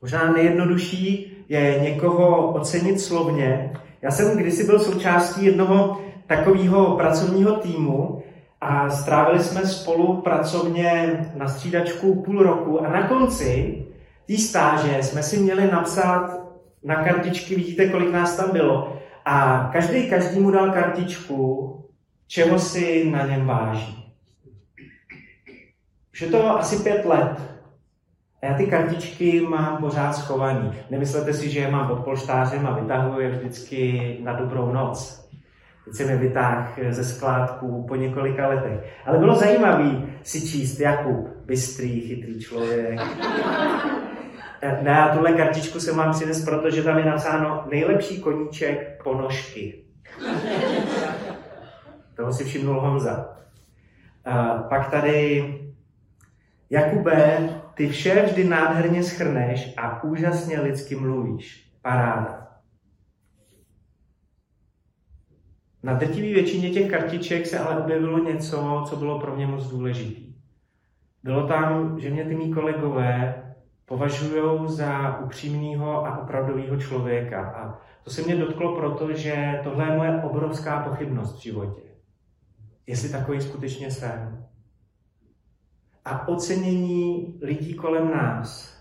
Možná 0.02 0.32
nejjednodušší 0.32 1.36
je 1.48 1.80
někoho 1.80 2.52
ocenit 2.52 3.00
slovně. 3.00 3.72
Já 4.02 4.10
jsem 4.10 4.38
kdysi 4.38 4.64
byl 4.64 4.78
součástí 4.78 5.44
jednoho 5.44 6.00
takového 6.26 6.96
pracovního 6.96 7.56
týmu 7.56 8.15
a 8.60 8.90
strávili 8.90 9.44
jsme 9.44 9.66
spolu 9.66 10.20
pracovně 10.20 11.18
na 11.34 11.48
střídačku 11.48 12.22
půl 12.22 12.42
roku 12.42 12.86
a 12.86 12.88
na 12.88 13.08
konci 13.08 13.82
té 14.26 14.38
stáže 14.38 15.02
jsme 15.02 15.22
si 15.22 15.38
měli 15.38 15.70
napsat 15.70 16.46
na 16.84 17.04
kartičky, 17.04 17.54
vidíte, 17.54 17.88
kolik 17.88 18.10
nás 18.10 18.36
tam 18.36 18.50
bylo, 18.50 18.98
a 19.24 19.68
každý 19.72 20.10
každému 20.10 20.50
dal 20.50 20.72
kartičku, 20.72 21.72
čeho 22.26 22.58
si 22.58 23.10
na 23.10 23.26
něm 23.26 23.46
váží. 23.46 24.14
Už 26.12 26.22
je 26.22 26.28
to 26.28 26.58
asi 26.58 26.82
pět 26.82 27.04
let. 27.04 27.40
A 28.42 28.46
já 28.46 28.54
ty 28.54 28.66
kartičky 28.66 29.40
mám 29.40 29.76
pořád 29.76 30.12
schovaný. 30.12 30.72
Nemyslete 30.90 31.32
si, 31.32 31.50
že 31.50 31.60
je 31.60 31.70
mám 31.70 31.88
pod 31.88 32.04
polštářem 32.04 32.66
a 32.66 32.78
vytahuji 32.80 33.26
je 33.26 33.30
vždycky 33.30 34.18
na 34.22 34.32
dobrou 34.32 34.72
noc. 34.72 35.25
Teď 35.86 35.94
jsem 35.94 36.08
je 36.08 36.16
vytáhl 36.16 36.68
ze 36.90 37.04
skládku 37.04 37.84
po 37.88 37.96
několika 37.96 38.48
letech. 38.48 38.80
Ale 39.06 39.18
bylo 39.18 39.34
zajímavé 39.34 40.02
si 40.22 40.40
číst 40.40 40.80
Jakub, 40.80 41.28
bystrý, 41.44 42.00
chytrý 42.00 42.40
člověk. 42.40 43.00
Ne, 44.82 45.00
a 45.00 45.14
tuhle 45.14 45.32
kartičku 45.32 45.80
jsem 45.80 45.96
vám 45.96 46.12
přines, 46.12 46.44
protože 46.44 46.82
tam 46.82 46.98
je 46.98 47.04
napsáno 47.04 47.64
nejlepší 47.70 48.20
koníček 48.20 49.02
ponožky. 49.04 49.84
Toho 52.16 52.32
si 52.32 52.44
všimnul 52.44 52.80
Honza. 52.80 53.36
A 54.24 54.54
pak 54.54 54.90
tady 54.90 55.44
Jakube, 56.70 57.48
ty 57.74 57.88
vše 57.88 58.22
vždy 58.22 58.44
nádherně 58.44 59.02
schrneš 59.02 59.74
a 59.76 60.02
úžasně 60.02 60.60
lidsky 60.60 60.96
mluvíš. 60.96 61.72
Paráda. 61.82 62.45
Na 65.86 65.94
drtivé 65.94 66.34
většině 66.34 66.70
těch 66.70 66.90
kartiček 66.90 67.46
se 67.46 67.58
ale 67.58 67.82
objevilo 67.82 68.18
něco, 68.18 68.84
co 68.88 68.96
bylo 68.96 69.20
pro 69.20 69.36
mě 69.36 69.46
moc 69.46 69.66
důležité. 69.68 70.20
Bylo 71.22 71.46
tam, 71.46 72.00
že 72.00 72.10
mě 72.10 72.24
ty 72.24 72.34
mý 72.34 72.54
kolegové 72.54 73.42
považují 73.84 74.68
za 74.68 75.18
upřímného 75.18 76.06
a 76.06 76.18
opravdového 76.18 76.76
člověka. 76.76 77.50
A 77.50 77.78
to 78.04 78.10
se 78.10 78.22
mě 78.22 78.36
dotklo 78.36 78.76
proto, 78.76 79.12
že 79.12 79.60
tohle 79.64 79.84
je 79.84 79.96
moje 79.96 80.22
obrovská 80.22 80.82
pochybnost 80.82 81.38
v 81.38 81.42
životě. 81.42 81.82
Jestli 82.86 83.08
takový 83.08 83.40
skutečně 83.40 83.90
jsem. 83.90 84.46
A 86.04 86.28
ocenění 86.28 87.34
lidí 87.42 87.74
kolem 87.74 88.10
nás 88.10 88.78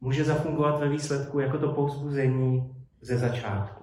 může 0.00 0.24
zafungovat 0.24 0.80
ve 0.80 0.88
výsledku 0.88 1.40
jako 1.40 1.58
to 1.58 1.72
pouzbuzení 1.72 2.74
ze 3.00 3.18
začátku. 3.18 3.77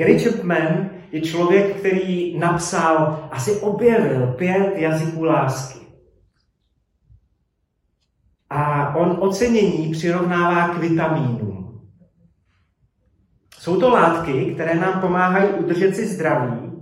Gary 0.00 0.18
Chapman 0.18 0.90
je 1.12 1.20
člověk, 1.20 1.76
který 1.76 2.38
napsal, 2.38 3.28
asi 3.30 3.56
objevil 3.56 4.26
pět 4.26 4.72
jazyků 4.76 5.24
lásky. 5.24 5.78
A 8.50 8.94
on 8.94 9.16
ocenění 9.20 9.92
přirovnává 9.92 10.68
k 10.68 10.78
vitamínům. 10.78 11.80
Jsou 13.58 13.80
to 13.80 13.90
látky, 13.90 14.54
které 14.54 14.74
nám 14.74 15.00
pomáhají 15.00 15.50
udržet 15.50 15.96
si 15.96 16.06
zdraví. 16.06 16.72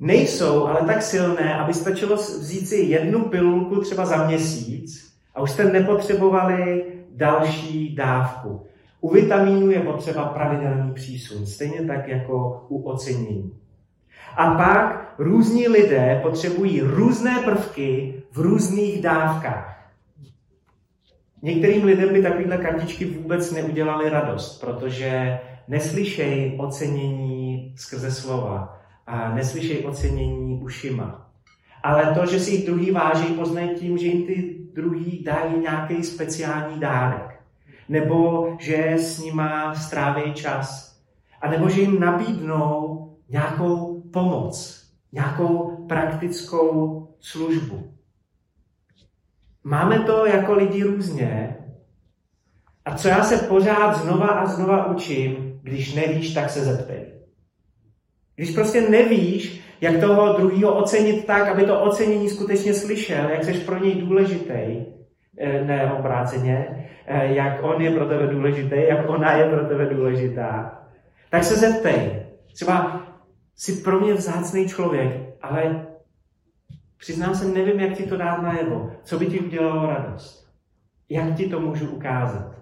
Nejsou 0.00 0.66
ale 0.66 0.86
tak 0.86 1.02
silné, 1.02 1.54
aby 1.54 1.74
stačilo 1.74 2.16
vzít 2.16 2.68
si 2.68 2.76
jednu 2.76 3.24
pilulku 3.24 3.80
třeba 3.80 4.06
za 4.06 4.26
měsíc 4.26 5.12
a 5.34 5.42
už 5.42 5.50
jste 5.50 5.64
nepotřebovali 5.64 6.84
další 7.10 7.94
dávku. 7.94 8.66
U 9.00 9.12
vitamínů 9.12 9.70
je 9.70 9.80
potřeba 9.80 10.24
pravidelný 10.24 10.92
přísun, 10.92 11.46
stejně 11.46 11.82
tak 11.82 12.08
jako 12.08 12.66
u 12.68 12.82
ocenění. 12.82 13.52
A 14.36 14.54
pak 14.54 15.14
různí 15.18 15.68
lidé 15.68 16.20
potřebují 16.22 16.80
různé 16.80 17.38
prvky 17.44 18.14
v 18.32 18.38
různých 18.38 19.02
dávkách. 19.02 19.92
Některým 21.42 21.84
lidem 21.84 22.12
by 22.12 22.22
takovéhle 22.22 22.58
kartičky 22.58 23.04
vůbec 23.04 23.52
neudělaly 23.52 24.10
radost, 24.10 24.60
protože 24.60 25.38
neslyšejí 25.68 26.58
ocenění 26.58 27.74
skrze 27.76 28.10
slova 28.10 28.78
a 29.06 29.34
neslyšejí 29.34 29.84
ocenění 29.84 30.60
ušima. 30.62 31.30
Ale 31.82 32.14
to, 32.14 32.26
že 32.26 32.40
si 32.40 32.50
jich 32.50 32.66
druhý 32.66 32.90
váží, 32.90 33.34
poznají 33.34 33.70
tím, 33.74 33.98
že 33.98 34.06
jim 34.06 34.26
ty 34.26 34.56
druhý 34.74 35.24
dají 35.24 35.60
nějaký 35.60 36.02
speciální 36.04 36.80
dárek 36.80 37.35
nebo 37.88 38.48
že 38.60 38.92
s 38.96 39.18
nima 39.18 39.74
stráví 39.74 40.34
čas, 40.34 40.96
a 41.40 41.50
nebo 41.50 41.68
že 41.68 41.80
jim 41.80 42.00
nabídnou 42.00 43.02
nějakou 43.28 44.02
pomoc, 44.12 44.82
nějakou 45.12 45.84
praktickou 45.88 47.08
službu. 47.20 47.92
Máme 49.64 49.98
to 49.98 50.26
jako 50.26 50.54
lidi 50.54 50.82
různě. 50.82 51.56
A 52.84 52.96
co 52.96 53.08
já 53.08 53.24
se 53.24 53.38
pořád 53.38 53.92
znova 53.92 54.26
a 54.26 54.46
znova 54.46 54.86
učím, 54.86 55.60
když 55.62 55.94
nevíš, 55.94 56.34
tak 56.34 56.50
se 56.50 56.64
zeptej. 56.64 57.06
Když 58.36 58.50
prostě 58.50 58.80
nevíš, 58.80 59.60
jak 59.80 60.00
toho 60.00 60.32
druhého 60.32 60.78
ocenit 60.78 61.26
tak, 61.26 61.48
aby 61.48 61.64
to 61.64 61.80
ocenění 61.80 62.30
skutečně 62.30 62.74
slyšel, 62.74 63.28
jak 63.28 63.44
jsi 63.44 63.52
pro 63.52 63.84
něj 63.84 63.94
důležitý, 63.94 64.84
eh, 65.38 65.64
ne 65.64 65.92
obráceně, 65.92 66.86
Eh, 67.08 67.34
jak 67.34 67.62
on 67.62 67.82
je 67.82 67.90
pro 67.90 68.08
tebe 68.08 68.26
důležitý, 68.26 68.76
jak 68.88 69.08
ona 69.08 69.32
je 69.32 69.50
pro 69.50 69.64
tebe 69.64 69.86
důležitá, 69.86 70.82
tak 71.30 71.44
se 71.44 71.56
zeptej. 71.56 72.26
Třeba 72.54 73.06
jsi 73.54 73.72
pro 73.82 74.00
mě 74.00 74.14
vzácný 74.14 74.68
člověk, 74.68 75.36
ale 75.42 75.86
přiznám 76.96 77.34
se, 77.34 77.44
nevím, 77.44 77.80
jak 77.80 77.96
ti 77.96 78.06
to 78.06 78.16
dát 78.16 78.42
najevo. 78.42 78.92
Co 79.02 79.18
by 79.18 79.26
ti 79.26 79.40
udělalo 79.40 79.86
radost? 79.86 80.48
Jak 81.08 81.34
ti 81.34 81.48
to 81.48 81.60
můžu 81.60 81.90
ukázat? 81.90 82.56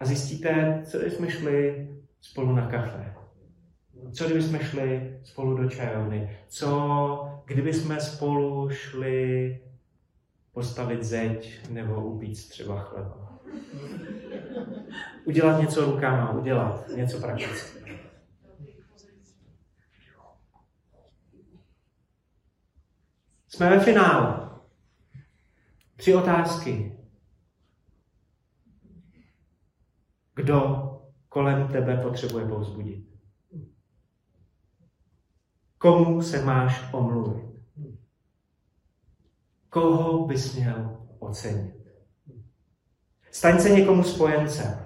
A 0.00 0.04
zjistíte, 0.04 0.82
co 0.84 0.98
jsme 0.98 1.30
šli 1.30 1.88
spolu 2.20 2.52
na 2.54 2.66
kafe. 2.66 3.14
Co 4.12 4.24
kdyby 4.24 4.42
jsme 4.42 4.58
šli 4.58 5.18
spolu 5.24 5.56
do 5.56 5.70
čajovny? 5.70 6.36
Co 6.48 7.40
kdyby 7.46 7.72
jsme 7.72 8.00
spolu 8.00 8.70
šli 8.70 9.58
postavit 10.58 11.04
zeď 11.04 11.68
nebo 11.70 12.04
upít 12.04 12.48
třeba 12.48 12.80
chleba. 12.80 13.38
Udělat 15.24 15.60
něco 15.60 15.84
rukama, 15.84 16.32
udělat 16.32 16.88
něco 16.88 17.20
praktického. 17.20 17.98
Jsme 23.48 23.70
ve 23.70 23.80
finále. 23.80 24.50
Tři 25.96 26.14
otázky. 26.14 26.98
Kdo 30.34 30.84
kolem 31.28 31.68
tebe 31.68 31.96
potřebuje 31.96 32.48
povzbudit? 32.48 33.08
Komu 35.78 36.22
se 36.22 36.44
máš 36.44 36.92
omluvit? 36.92 37.47
Koho 39.70 40.26
bys 40.26 40.54
měl 40.54 40.96
ocenit. 41.18 41.74
Staň 43.30 43.60
se 43.60 43.70
někomu 43.70 44.02
spojencem 44.02 44.84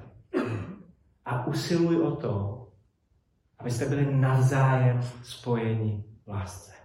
a 1.24 1.46
usiluj 1.46 2.02
o 2.02 2.16
to, 2.16 2.68
abyste 3.58 3.86
byli 3.86 4.14
navzájem 4.14 5.00
spojeni 5.22 6.04
v 6.26 6.28
lásce. 6.28 6.81